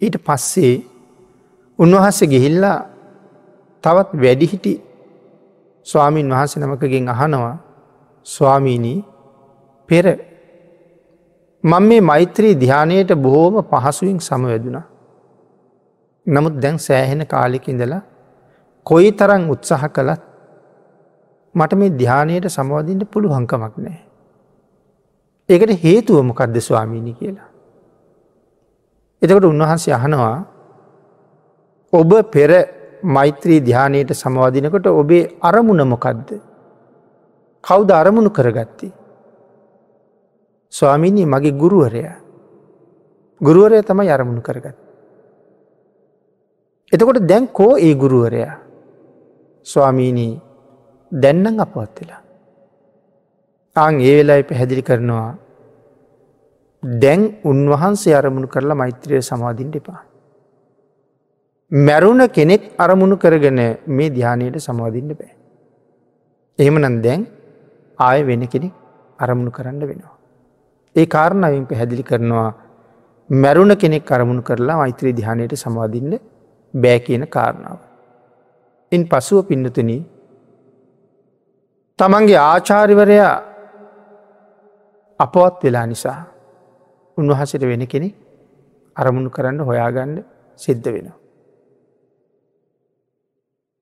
ඊට 0.02 0.16
පස්සේ 0.18 0.74
උන්වහන්සේ 1.78 2.28
ගිහිල්ලා 2.28 2.78
තවත් 3.84 4.10
වැඩිහිටි 4.22 4.74
ස්වාමීන් 5.86 6.30
වහන්ස 6.30 6.56
නමකගෙන් 6.56 7.08
අහනවා 7.08 7.56
ස්වාමීණී 8.26 8.98
පෙර 9.88 10.06
මං 11.64 11.82
මේ 11.82 12.00
මෛත්‍රී 12.02 12.54
ධ්‍යානයට 12.54 13.10
බොහෝම 13.16 13.56
පහසුවෙන් 13.64 14.18
සමවැදුනා. 14.20 14.86
නමුත් 16.26 16.54
දැන් 16.62 16.78
සෑහෙන 16.78 17.26
කාලෙක 17.26 17.68
ඉඳලා 17.68 18.02
කොයි 18.86 19.12
තරං 19.12 19.50
උත්සාහ 19.50 19.82
කළත් 19.88 20.22
මට 21.54 21.72
මේ 21.74 21.90
ධ්‍යානයට 21.92 22.46
සමවදින්න 22.48 23.06
පුළුවන්කමක් 23.06 23.74
නෑ. 23.78 24.00
ඒකට 25.48 25.72
හේතුව 25.84 26.22
මොකක්ද 26.22 26.56
ස්වාමීණි 26.60 27.14
කියලා. 27.14 27.51
එතකට 29.22 29.44
උන්වහන්සේ 29.44 29.94
අහනවා 29.94 30.36
ඔබ 31.92 32.10
පෙර 32.30 32.50
මෛත්‍රී 33.04 33.60
ධ්‍යානයට 33.60 34.10
සමවදිනකොට 34.12 34.86
ඔබේ 34.86 35.30
අරමුණ 35.40 35.82
මොකක්ද. 35.84 36.28
කවුද 37.64 37.90
අරමුණු 37.92 38.30
කරගත්ති. 38.30 38.88
ස්වාමිනී 40.72 41.26
මගේ 41.26 41.52
ගුරුවරය 41.52 42.02
ගුරුවරය 43.40 43.82
තමයි 43.82 44.10
අරමුණු 44.10 44.42
කරගත්. 44.42 44.76
එතකොට 46.92 47.18
දැන් 47.22 47.48
කෝ 47.48 47.76
ඒ 47.78 47.94
ගුරුවරයා 47.94 48.54
ස්වාමීනී 49.66 50.40
දැන්නන් 51.12 51.60
අපවත් 51.60 52.00
වෙලා. 52.00 52.22
ආං 53.76 54.00
ඒ 54.00 54.14
වෙලායි 54.18 54.42
පැහැදිලි 54.42 54.82
කරනවා 54.82 55.30
දැන් 56.82 57.40
උන්වහන්සේ 57.44 58.14
අරමුණු 58.14 58.48
කරලා 58.48 58.74
මෛත්‍රය 58.74 59.22
සමාධින්ට 59.22 59.76
එපා. 59.76 60.02
මැරුණ 61.72 62.28
කෙනෙක් 62.28 62.62
අරමුණු 62.78 63.16
කරගෙන 63.16 63.60
මේ 63.88 64.10
ධ්‍යානයට 64.10 64.58
සමාධින්න 64.58 65.14
බෑ. 65.14 65.32
එහෙමනන් 66.58 67.02
දැන් 67.02 67.26
ආය 67.98 68.26
වෙන 68.26 68.48
කෙනෙක් 68.48 68.74
අරමුණු 69.18 69.50
කරන්න 69.50 69.80
වෙනවා. 69.80 70.16
ඒ 70.96 71.06
කාරණාවෙන් 71.06 71.66
පැහැදිලි 71.66 72.02
කරනවා 72.02 72.50
මැරුණ 73.30 73.76
කෙනෙක් 73.76 74.10
අරමුණු 74.10 74.42
කරලා 74.42 74.76
මෛත්‍රී 74.76 75.12
ධ්‍යානයට 75.12 75.54
සමාධින්න 75.56 76.18
බෑ 76.74 76.98
කියන 77.00 77.26
කාරණාව. 77.28 77.78
ඉන් 78.92 79.02
පසුව 79.06 79.46
පින්නතුන 79.46 79.90
තමන්ගේ 81.98 82.38
ආචාරිවරයා 82.40 83.34
අපවත් 85.20 85.64
වෙලා 85.64 85.86
නිසා 85.86 86.31
උන්වහසට 87.18 87.62
වෙන 87.62 87.86
කෙනෙ 87.86 88.08
අරමුණු 88.96 89.30
කරන්න 89.30 89.60
හොයාගන්න 89.62 90.14
සිද්ධ 90.58 90.88
වෙනවා. 90.88 91.18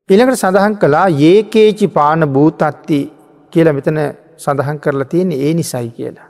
පිළකට 0.08 0.36
සඳහන් 0.36 0.74
කලා 0.76 1.06
ඒකේචි 1.22 1.88
පාන 1.88 2.26
භූතත්ති 2.28 3.00
කියලා 3.52 3.74
මෙතන 3.74 3.98
සඳහන් 4.36 4.78
කරලා 4.78 5.04
තියෙන 5.04 5.32
ඒ 5.34 5.52
නිසයි 5.54 5.90
කියලා. 5.90 6.28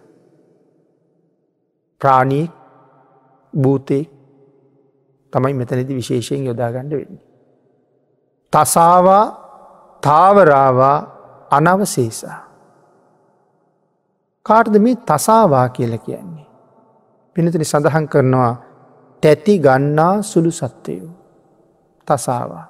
ප්‍රාණීක් 2.00 2.50
භූතයෙක් 3.52 4.08
තමයි 5.32 5.54
මෙතනති 5.54 5.94
විශේෂයෙන් 5.94 6.46
යොදාගණඩ 6.46 6.92
වෙන්නේ. 6.92 7.24
තසාවා 8.52 9.24
තාවරාවා 10.02 10.98
අනවසේසා. 11.50 12.38
කාටද 14.46 14.78
මේ 14.78 14.96
තසාවා 15.06 15.68
කියල 15.70 15.98
කියන්නේ. 15.98 16.39
පිනතින 17.36 17.64
සඳහන් 17.64 18.06
කරනවා 18.08 18.52
තැති 19.22 19.58
ගන්නා 19.58 20.22
සුළු 20.22 20.52
සත්වයෝ 20.52 21.10
තසාවා. 22.08 22.66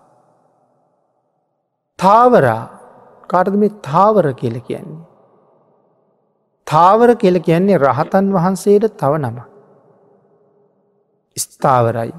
තාවරා 1.99 2.63
කාටද 3.31 3.55
මේ 3.55 3.77
තාවර 3.83 4.27
කියල 4.35 4.57
කියන්නේ. 4.61 5.05
තාවර 6.67 7.11
කියල 7.17 7.37
කියන්නේ 7.41 7.79
රහතන් 7.79 8.33
වහන්සේට 8.33 8.97
තව 8.97 9.13
නම. 9.19 9.39
ස්ථාවරයි 11.37 12.13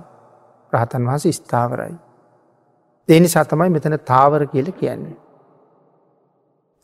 රහතන් 0.73 1.03
වහස 1.03 1.25
ස්ථාවරයි. 1.37 1.95
දෙනි 3.09 3.27
සතමයි 3.27 3.69
මෙතන 3.69 3.99
තාවර 4.05 4.41
කියල 4.47 4.71
කියන්නේ. 4.73 5.17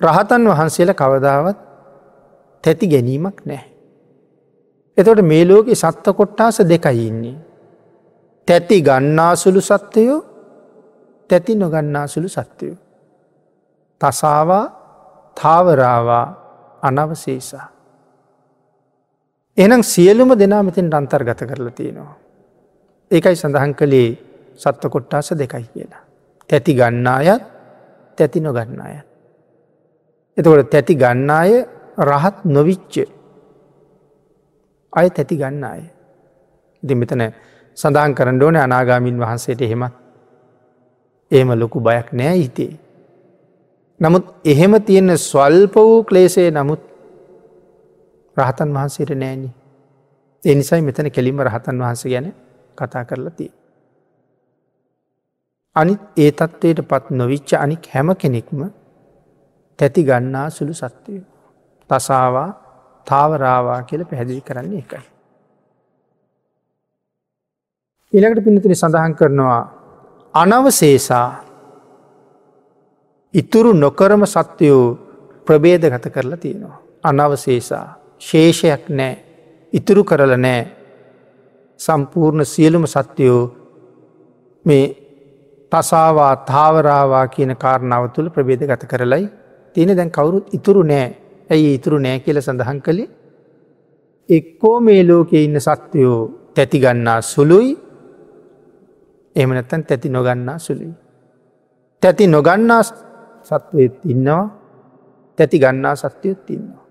රහතන් 0.02 0.44
වහන්සේල 0.46 0.94
කවදාවත් 0.94 1.58
තැති 2.64 2.88
ගැනීමක් 2.88 3.40
නෑ. 3.46 3.66
එතොට 4.98 5.22
මේ 5.22 5.46
ලෝකෙ 5.46 5.76
සත්ත 5.76 6.06
කොට්ටාස 6.18 6.60
දෙකයි 6.62 7.08
ඉන්නේ. 7.08 7.38
තැති 8.48 8.82
ගන්නාසුළු 8.82 9.62
සත්වයෝ 9.62 10.20
තැති 11.30 11.56
නොගන්නාසුළු 11.56 12.30
සත්වයෝ. 12.30 12.78
තසාවා 14.02 14.66
තාවරාවා 15.36 16.26
අනවසේසා. 16.82 17.68
එනම් 19.58 19.84
සියලුම 19.84 20.32
දෙනා 20.34 20.64
මෙතින් 20.64 20.94
අන්තර්ගත 20.94 21.42
කරලා 21.42 21.72
තියෙනවා. 21.72 22.18
ඒකයි 23.12 23.36
සඳහන් 23.36 23.74
කළේ 23.76 24.10
සත්ව 24.56 24.90
කොට්ටාස 24.90 25.32
දෙකයි 25.32 25.66
කියලා. 25.74 26.04
තැති 26.50 26.74
ගන්නායත් 26.74 27.44
තැති 28.18 28.40
නොගන්නාය. 28.40 28.98
එතකොට 30.38 30.70
තැති 30.70 30.96
ගන්නාය 30.96 31.52
රහත් 32.00 32.38
නොවිච්ච 32.46 33.17
අය 34.98 35.08
තැති 35.10 35.36
ගන්න 35.36 35.64
අය. 35.66 35.84
ඉති 36.84 36.96
මෙතන 36.96 37.24
සඳහන් 37.78 38.14
කරන්න 38.14 38.44
ඕන 38.44 38.58
අනාගාමින් 38.58 39.18
වහන්සේට 39.18 39.62
එහෙමත් 39.62 39.94
එහෙම 41.32 41.50
ලොකු 41.54 41.80
බයක් 41.80 42.12
නෑ 42.14 42.38
හිතේ. 42.38 42.74
නමුත් 44.00 44.26
එහෙම 44.46 44.74
තියෙන 44.82 45.18
ස්වල්ප 45.20 45.76
වූ 45.78 46.04
ක්ලේසේ 46.04 46.50
නමුත් 46.52 46.82
රහතන් 48.38 48.74
වහන්සේට 48.74 49.14
නෑනි. 49.16 49.50
එනිසයි 50.44 50.82
මෙතන 50.82 51.12
කෙලිම 51.12 51.40
රහතන් 51.42 51.78
වහන්ස 51.78 52.04
ගැන 52.06 52.34
කතා 52.78 53.06
කරලා 53.06 53.32
තිය. 53.32 53.52
අනිත් 55.76 56.02
ඒ 56.18 56.32
තත්ත්වයට 56.32 56.82
පත් 56.84 57.06
නොවිච්ච 57.12 57.54
අනික් 57.56 57.84
හැම 57.94 58.10
කෙනෙක්ම 58.16 58.62
තැති 59.80 60.02
ගන්නා 60.04 60.50
සුළු 60.50 60.74
සත්වය. 60.74 61.22
තසාවා 61.90 62.50
තාවරාවා 63.08 63.82
කියල 63.84 64.06
පැහැදිලි 64.06 64.42
කරන්නේ 64.42 64.80
එකයි. 64.80 65.04
ඉළඟට 68.14 68.46
පිනතින 68.46 68.76
සඳහන් 68.76 69.16
කරනවා 69.16 69.62
අනවසේසා 70.34 71.30
ඉතුරු 73.34 73.72
නොකරම 73.76 74.26
සත්වයෝ 74.26 74.84
ප්‍රබේද 75.48 75.84
ගත 75.86 76.06
කරලා 76.10 76.38
තියෙනවා. 76.38 76.78
අනවශේෂා 77.04 77.88
ශේෂයක් 78.22 78.90
නෑ 78.92 79.14
ඉතුරු 79.74 80.04
කරල 80.04 80.34
නෑ 80.38 80.62
සම්පූර්ණ 81.80 82.46
සියලුම 82.46 82.86
සත්‍යයෝ 82.86 83.44
මේ 84.66 84.86
තසාවා 85.72 86.36
තාවරාවා 86.44 87.28
කියන 87.28 87.54
කාරණාව 87.56 88.10
තුළ 88.10 88.30
ප්‍රබේද 88.30 88.64
ගත 88.64 88.84
කරලයි 88.86 89.30
තියෙන 89.76 89.98
දැන් 89.98 90.12
කවුරුත් 90.12 90.54
ඉතුරු 90.54 90.84
නෑ 90.84 91.08
ඇයි 91.50 91.74
ඉතුරු 91.74 92.00
නෑ 92.00 92.20
කියල 92.20 92.42
සඳහන් 92.42 92.80
කළේ 92.82 93.10
එක්කෝ 94.30 94.78
මේ 94.80 95.02
ලෝකෙ 95.08 95.44
ඉන්න 95.44 95.60
සත්වයෝ 95.60 96.22
තැතිගන්නා 96.56 97.20
සුළුයි 97.24 97.74
එමනත්තන් 99.36 99.84
තැති 99.84 100.10
නොගන්නා 100.10 100.58
සුළුයි. 100.60 100.94
තැති 102.04 102.28
නොගන්නා 102.28 102.84
සත්වයත් 102.84 104.06
ඉන්නවා 104.06 104.46
තැති 105.38 105.60
ගන්නා 105.60 105.96
සත්‍යයත් 105.96 106.50
ඉන්නවා. 106.50 106.86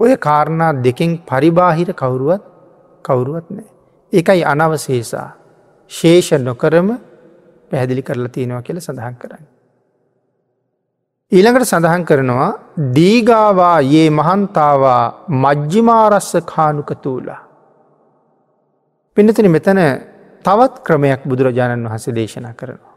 ඔය 0.00 0.16
කාරණා 0.16 0.72
දෙකෙන් 0.84 1.18
පරිබාහිර 1.20 1.90
කවුරුවත් 1.92 2.42
කවුරුවත් 3.04 3.46
නෑ. 3.50 3.68
එකයි 4.12 4.44
අනවශේෂා 4.44 5.28
ශේෂ 5.90 6.30
නොකරම 6.40 6.88
පැහැදිලි 7.70 8.02
කරලා 8.02 8.28
තියෙනවා 8.28 8.62
කියල 8.62 8.80
සඳහන් 8.80 9.16
කරන්න. 9.16 9.49
ඊළඟට 11.32 11.64
සඳහන් 11.64 12.04
කරනවා 12.04 12.48
දීගාවා 12.94 13.78
ඒ 13.94 14.06
මහන්තාවා 14.10 15.04
මජ්ජිමාරස්ස 15.36 16.32
කානුක 16.46 16.90
තූලා. 17.02 17.40
පිනතින 19.16 19.50
මෙතන 19.50 19.80
තවත් 20.44 20.74
ක්‍රමයක් 20.82 21.22
බුදුරජාණන් 21.24 21.86
වහස 21.86 22.06
දේශනා 22.14 22.54
කරනවා. 22.54 22.94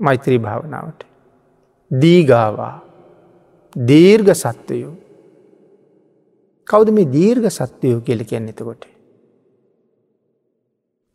මෛත්‍රී 0.00 0.38
භාවනාවට. 0.38 1.00
දීගාවා 1.90 2.74
දීර්ග 3.76 4.28
සත්වයෝ 4.34 4.94
කවුද 6.68 6.88
මේ 6.90 7.12
දීර්ඝ 7.12 7.50
සත්වයෝ 7.50 8.00
කියල 8.00 8.24
කියන්න 8.24 8.48
එතකොට. 8.48 8.84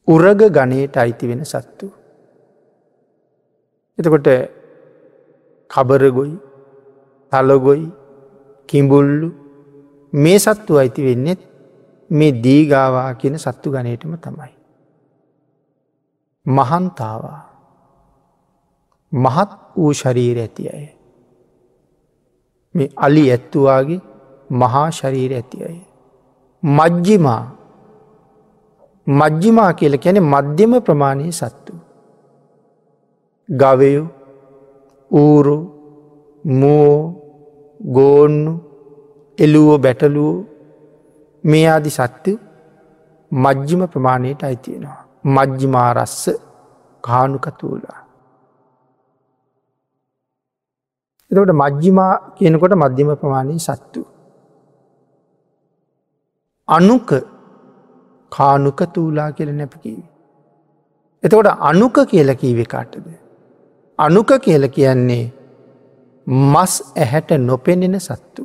උරග 0.08 0.42
ගනයට 0.50 0.98
අයිති 0.98 1.28
වෙන 1.28 1.46
සත්තු. 1.46 1.94
එතකොට 4.00 4.28
කබරගොයි 5.70 6.38
තලගොයි 7.32 7.86
කිඹුල්ලු 8.70 9.30
මේ 10.14 10.40
සත්තු 10.40 10.80
අයිති 10.82 11.02
වෙන්නෙත් 11.04 11.40
මේ 12.10 12.32
දීගාවා 12.44 13.14
කියන 13.14 13.38
සත්තු 13.38 13.72
ගනයටම 13.72 14.14
තමයි. 14.16 14.54
මහන්තාවා 16.46 17.42
මහත් 19.12 19.52
වූ 19.78 19.94
ශරීර 19.94 20.40
ඇති 20.40 20.70
අය. 20.70 20.88
මේ 22.76 22.90
අලි 22.96 23.24
ඇත්තුවාගේ 23.32 24.02
මහා 24.52 24.90
ශරීර 24.92 25.34
ඇති 25.34 25.64
අය. 25.64 25.80
මජ්ජිමා 26.64 27.44
මජ්ජිමා 29.08 29.74
කියල 29.74 29.98
කැනෙ 29.98 30.20
මධ්‍යම 30.20 30.82
ප්‍රමාණය 30.82 31.32
සත්තු. 31.32 31.74
ගවයු 33.50 34.08
ඌරු 35.12 35.58
මෝ 36.46 36.92
ගෝන්නු 37.80 38.54
එලුවෝ 39.38 39.78
බැටලුවෝ 39.78 40.46
මේ 41.44 41.68
ආදි 41.70 41.90
සත්‍යය 41.90 42.38
මජ්ජිම 43.32 43.88
ප්‍රමාණයට 43.88 44.44
අයිතියෙනවා. 44.44 45.00
මජ්ජිමාරස්ස 45.24 46.30
කානුකතුූලා. 47.04 48.00
එතකට 51.32 51.54
මජ්ජිමා 51.54 52.14
කියනකොට 52.38 52.76
මධ්‍යම 52.76 53.10
ප්‍රමාණය 53.16 53.60
සත්තු. 53.60 54.02
අනුක 56.68 57.10
කානුක 58.32 58.80
තූලා 58.94 59.32
කියල 59.32 59.52
නැපකිව. 59.56 60.00
එතකොට 61.24 61.48
අනුක 61.60 61.98
කියල 62.12 62.36
කීවෙ 62.36 62.66
කාටද. 62.66 63.27
අනුක 64.00 64.32
කියල 64.42 64.68
කියන්නේ 64.70 65.26
මස් 66.28 66.74
ඇහැට 66.96 67.32
නොපෙනෙන 67.40 68.00
සත්තු. 68.00 68.44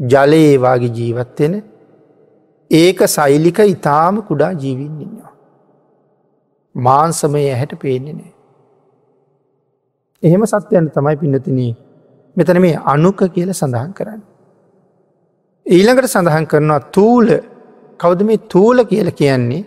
ජලයේවාගේ 0.00 0.94
ජීවත්වෙන 0.98 1.54
ඒක 2.70 2.98
සෛලික 3.08 3.58
ඉතාම 3.66 4.22
කුඩා 4.22 4.52
ජීවින් 4.54 5.00
ඉන්නවා. 5.04 5.32
මාන්සමය 6.74 7.44
ඇහැට 7.44 7.74
පේන්නේ 7.78 8.14
නෑ. 8.14 8.32
එහෙම 10.22 10.42
සත්‍යයන් 10.46 10.90
තමයි 10.90 11.16
පින්නතිනී 11.16 11.72
මෙතන 12.36 12.60
මේ 12.60 12.76
අනුක 12.84 13.24
කියල 13.34 13.52
සඳහන් 13.52 13.94
කරන්න. 13.94 14.20
ඊළඟට 15.66 16.12
සඳහන් 16.12 16.46
කරනවා 16.46 16.80
තූල 16.96 17.28
කවද 18.00 18.20
මේ 18.24 18.44
තූල 18.48 18.84
කියල 18.84 19.10
කියන්නේ 19.12 19.64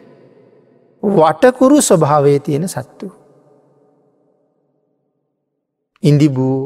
වටකුරු 1.04 1.82
ස්වභාවය 1.82 2.39
තියෙන 2.39 2.68
සත්තු. 2.68 3.22
ඉන්දිබූ 6.04 6.60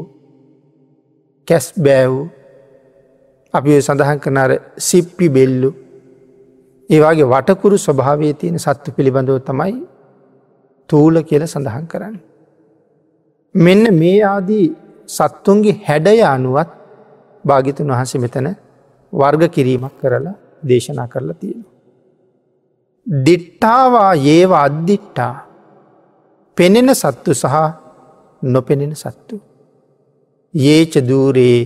කැස් 1.48 1.66
බෑව් 1.78 2.14
අපි 3.54 3.78
සඳහන් 3.78 4.18
කරනර 4.24 4.52
සිප්පි 4.78 5.26
බෙල්ලු 5.28 5.70
ඒවාගේ 6.90 7.30
වටකුරු 7.32 7.76
ස්වභාවය 7.78 8.32
තියෙන 8.40 8.58
සත්තු 8.58 8.94
පිළිබඳව 8.96 9.38
තමයි 9.40 9.76
තූල 10.90 11.14
කියල 11.22 11.44
සඳහන් 11.46 11.86
කරන්න. 11.86 12.16
මෙන්න 13.54 13.84
මේ 13.94 14.20
ආදී 14.24 14.66
සත්තුන්ගේ 15.08 15.80
හැඩය 15.86 16.20
අනුවත් 16.26 16.70
භාගිතුන් 17.44 17.90
වහස 17.90 18.14
මෙතන 18.16 18.48
වර්ග 19.12 19.42
කිරීමක් 19.48 19.94
කරලා 20.00 20.36
දේශනා 20.62 21.08
කරලා 21.08 21.40
තියෙන. 21.40 21.64
දිට්ටාවා 23.06 24.12
ඒව 24.28 24.50
අද්දිට්ටා 24.56 25.34
පෙනෙන 26.56 26.90
සත්තු 26.94 27.32
සහ 27.34 27.54
නොපෙනෙන 28.42 28.94
සත්තු. 28.94 29.40
ඒච 30.54 30.94
දූරේ 31.00 31.58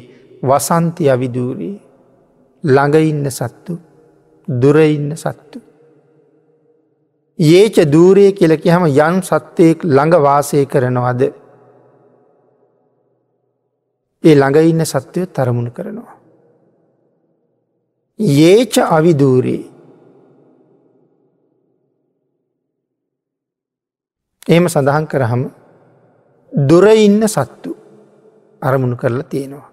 වසන්ති 0.42 1.08
අවිදූරී 1.08 1.80
ළඟඉන්න 2.64 3.30
සත්තු 3.30 3.78
දුරඉන්න 4.48 5.16
සත්තු. 5.16 5.58
ඒච 7.38 7.76
දූරේ 7.86 8.32
කියලකි 8.32 8.70
හම 8.70 8.86
යන් 8.86 9.22
සත්වයෙක් 9.22 9.84
ළඟ 9.86 10.14
වාසය 10.18 10.66
කරනවද 10.66 11.22
ඒ 14.24 14.34
ළඟඉන්න 14.34 14.84
සත්වය 14.84 15.26
තරමුණ 15.28 15.70
කරනවා. 15.70 16.14
ඒච 18.18 18.74
අවිදූරී 18.78 19.62
එහෙම 24.46 24.68
සඳහන් 24.68 25.06
කරහම 25.06 25.42
දුරඉන්න 26.52 27.22
සත්තු 27.28 27.76
අරමුණු 28.62 28.96
කරලා 28.96 29.22
තියෙනවා. 29.24 29.70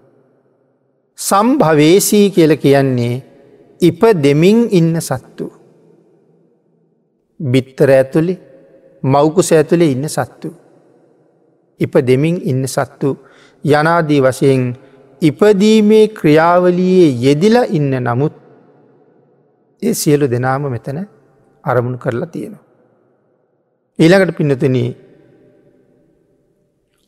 සම්භවේසී 1.17 2.31
කියල 2.31 2.55
කියන්නේ 2.57 3.15
ඉප 3.81 4.01
දෙමින් 4.23 4.67
ඉන්න 4.71 4.95
සත්තු. 5.01 5.51
බිත්තර 7.39 7.89
ඇතුළි 7.89 8.35
මෞකුස 9.03 9.51
ඇතුළේ 9.51 9.91
ඉන්න 9.91 10.09
සත්තු. 10.09 10.53
ඉප 11.79 11.93
දෙමින් 12.07 12.41
ඉන්න 12.43 12.67
සත්තු 12.67 13.17
යනාදී 13.63 14.21
වශයෙන් 14.21 14.63
ඉපදීමේ 15.21 16.07
ක්‍රියාවලියේ 16.09 17.09
යෙදිලා 17.25 17.65
ඉන්න 17.69 17.91
නමුත් 17.99 18.33
ඒ 19.81 19.93
සියලු 19.93 20.31
දෙනාම 20.31 20.71
මෙතන 20.71 20.99
අරමුණු 21.63 21.97
කරලා 21.97 22.27
තියෙනවා. 22.27 22.63
ඊළඟට 23.99 24.37
පින්නතන 24.37 24.75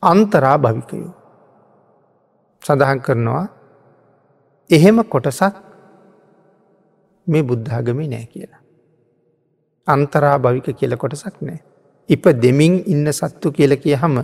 අන්තරා 0.02 0.56
භවිකයෝ 0.58 1.12
සඳහන් 2.62 3.00
කරනවා 3.00 3.44
එහෙම 4.70 4.98
කොටසක් 5.04 5.54
මේ 7.26 7.42
බුද්ධාගමි 7.42 8.06
නෑ 8.08 8.26
කියලා. 8.26 8.62
අන්තරා 9.86 10.36
භවික 10.38 10.68
කියල 10.78 10.96
කොටසක් 10.96 11.36
නෑ. 11.40 11.60
ඉප 12.08 12.24
දෙමින් 12.42 12.74
ඉන්න 12.86 13.06
සත්තු 13.12 13.52
කියල 13.52 13.76
කිය 13.76 13.96
හම 13.96 14.16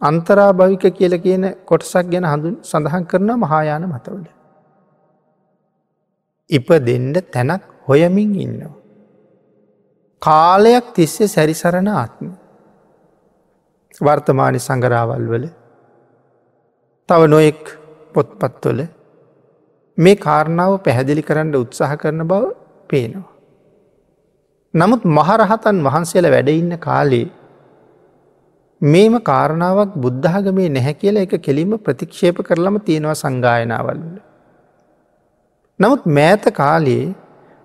අන්තරා 0.00 0.50
භවික 0.52 0.84
කියල 0.90 1.14
කියන 1.18 1.44
කොටසක් 1.64 2.06
ගැන 2.12 2.24
හඳුන් 2.24 2.56
සඳහන් 2.62 3.04
කරන 3.06 3.30
මහායාන 3.36 3.88
මතවල. 3.88 4.26
ඉප 6.50 6.68
දෙන්ඩ 6.86 7.16
තැනක් 7.30 7.62
හොයමින් 7.88 8.34
ඉන්නවා. 8.36 8.76
කාලයක් 10.22 10.86
තිස්සේ 10.94 11.28
සැරිසරණ 11.28 11.88
ආත්ම. 11.90 12.41
වර්තමානි 14.02 14.58
සඟරාවල් 14.58 15.26
වල 15.32 15.44
තව 17.08 17.20
නොයෙක් 17.26 17.62
පොත්පත්වල 18.14 18.80
මේ 19.98 20.16
කාරණාව 20.18 20.72
පැහැදිලි 20.84 21.22
කරන්න 21.22 21.54
උත්සාහ 21.56 21.92
කරන 21.96 22.24
බව 22.24 22.44
පේනවා. 22.90 23.30
නමුත් 24.74 25.02
මහරහතන් 25.10 25.78
වහන්සේල 25.86 26.26
වැඩඉන්න 26.30 26.74
කාලේ 26.78 27.26
මේම 28.82 29.14
කාරණාවක් 29.22 29.92
බුද්ධාගමේ 29.96 30.68
නැහැ 30.68 30.94
කියලා 30.94 31.24
එක 31.26 31.34
කෙලින්ම 31.38 31.72
ප්‍රතික්ෂේප 31.78 32.38
කරලම 32.42 32.76
තියෙනවා 32.80 33.14
සංගායනාවල්ල. 33.14 34.02
නමුත් 35.80 36.02
මෑත 36.08 36.44
කාලයේ 36.52 37.14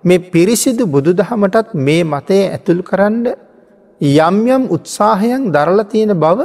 මේ 0.04 0.20
පිරිසිදු 0.28 0.84
බුදු 0.88 1.12
දහමටත් 1.14 1.74
මේ 1.80 2.02
මතය 2.06 2.40
ඇතුල් 2.46 2.82
කරන්න 2.84 3.26
යම් 4.02 4.38
යම් 4.48 4.64
උත්සාහයන් 4.70 5.52
දරල 5.52 5.84
තියෙන 5.84 6.14
බව 6.16 6.40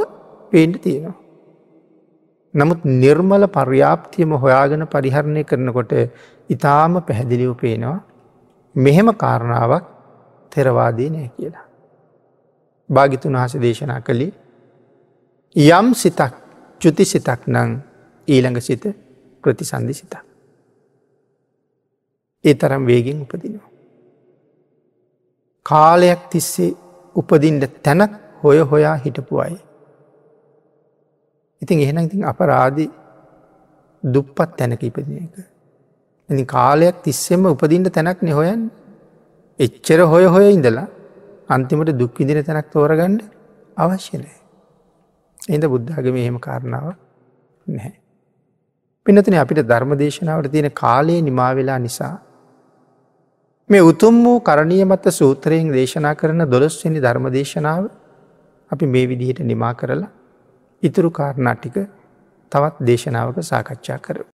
පේන්ට 0.50 0.76
තියෙනවා. 0.78 1.16
නමුත් 2.54 2.84
නිර්මල 2.84 3.44
පර්යාප්තියම 3.48 4.32
හොයාගෙන 4.34 4.86
පරිහරණය 4.86 5.44
කරනකොට 5.44 5.92
ඉතාම 6.50 7.02
පැහැදිලිව 7.02 7.56
පේනවා 7.56 8.00
මෙහෙම 8.74 9.08
කාරණාවක් 9.14 9.84
තෙරවාදී 10.52 11.10
නෑ 11.10 11.30
කියලා. 11.30 11.66
භාගිතුන් 12.90 13.34
වහස 13.34 13.54
දේශනා 13.56 14.00
කළේ 14.00 14.32
යම් 15.56 15.94
සිතක් 15.94 16.34
චුති 16.80 17.04
සිතක් 17.04 17.40
නං 17.46 17.70
ඊළඟ 18.28 18.60
සිත 18.60 18.84
ප්‍රතිසන්ධි 19.44 19.94
සිතක්. 19.94 20.24
ඒ 22.44 22.54
තරම් 22.54 22.86
වේගෙන් 22.86 23.20
උපදිනවා. 23.20 23.68
කාලයක් 25.66 26.22
තිස්සේ 26.30 26.76
උපදින්ට 27.16 27.82
තැනක් 27.82 28.12
හොය 28.42 28.58
හොයා 28.62 28.96
හිටපු 28.96 29.40
අයි. 29.40 29.58
ඉතින් 31.62 31.78
එහෙන 31.78 31.98
ඉතින් 31.98 32.24
අපරාධි 32.24 32.86
දුප්පත් 34.02 34.50
තැනක 34.56 34.82
ඉපදින 34.82 35.16
එක. 35.18 35.34
ඉනි 36.30 36.44
කාලයක් 36.46 37.02
තිස්සෙම 37.02 37.44
උපදින්ට 37.46 37.88
තැනක් 37.90 38.22
නෙහොයන් 38.22 38.70
එච්චර 39.58 40.00
හොය 40.04 40.24
හොය 40.26 40.46
ඉඳලා 40.52 40.86
අන්තිමට 41.48 41.92
දුක්විදින 41.94 42.44
තැනක් 42.44 42.70
තෝරගන්න 42.70 43.16
අවශ්‍යනය. 43.76 44.28
එද 45.48 45.64
බුද්ධාගම 45.64 46.16
එහෙම 46.16 46.38
කාරණාව 46.38 46.94
නැහැ. 47.66 47.94
පිනතන 49.06 49.34
අපිට 49.34 49.62
ධර්ම 49.62 49.92
දේශනාවට 49.98 50.52
තියෙන 50.52 50.70
කාලයේ 50.72 51.22
නිමාවෙලා 51.22 51.78
නිසා. 51.78 52.16
මේ 53.72 53.82
උතුම් 53.82 54.24
වූ 54.24 54.40
කරණය 54.40 54.84
මත 54.84 55.10
සූත්‍රයෙන් 55.10 55.68
දේශනා 55.72 56.14
කරන 56.14 56.44
දොළොස්වනි 56.46 57.00
ධර්ම 57.00 57.26
දේශනාව 57.32 57.84
අපි 58.70 58.86
මේ 58.86 59.06
විදිහට 59.08 59.40
නිමා 59.42 59.74
කරලා 59.74 60.10
ඉතුරු 60.82 61.10
කාරණා 61.10 61.54
ටික 61.54 61.76
තවත් 62.52 62.86
දේශනාවක 62.86 63.38
සාකච්ඡා 63.42 63.98
කර. 63.98 64.24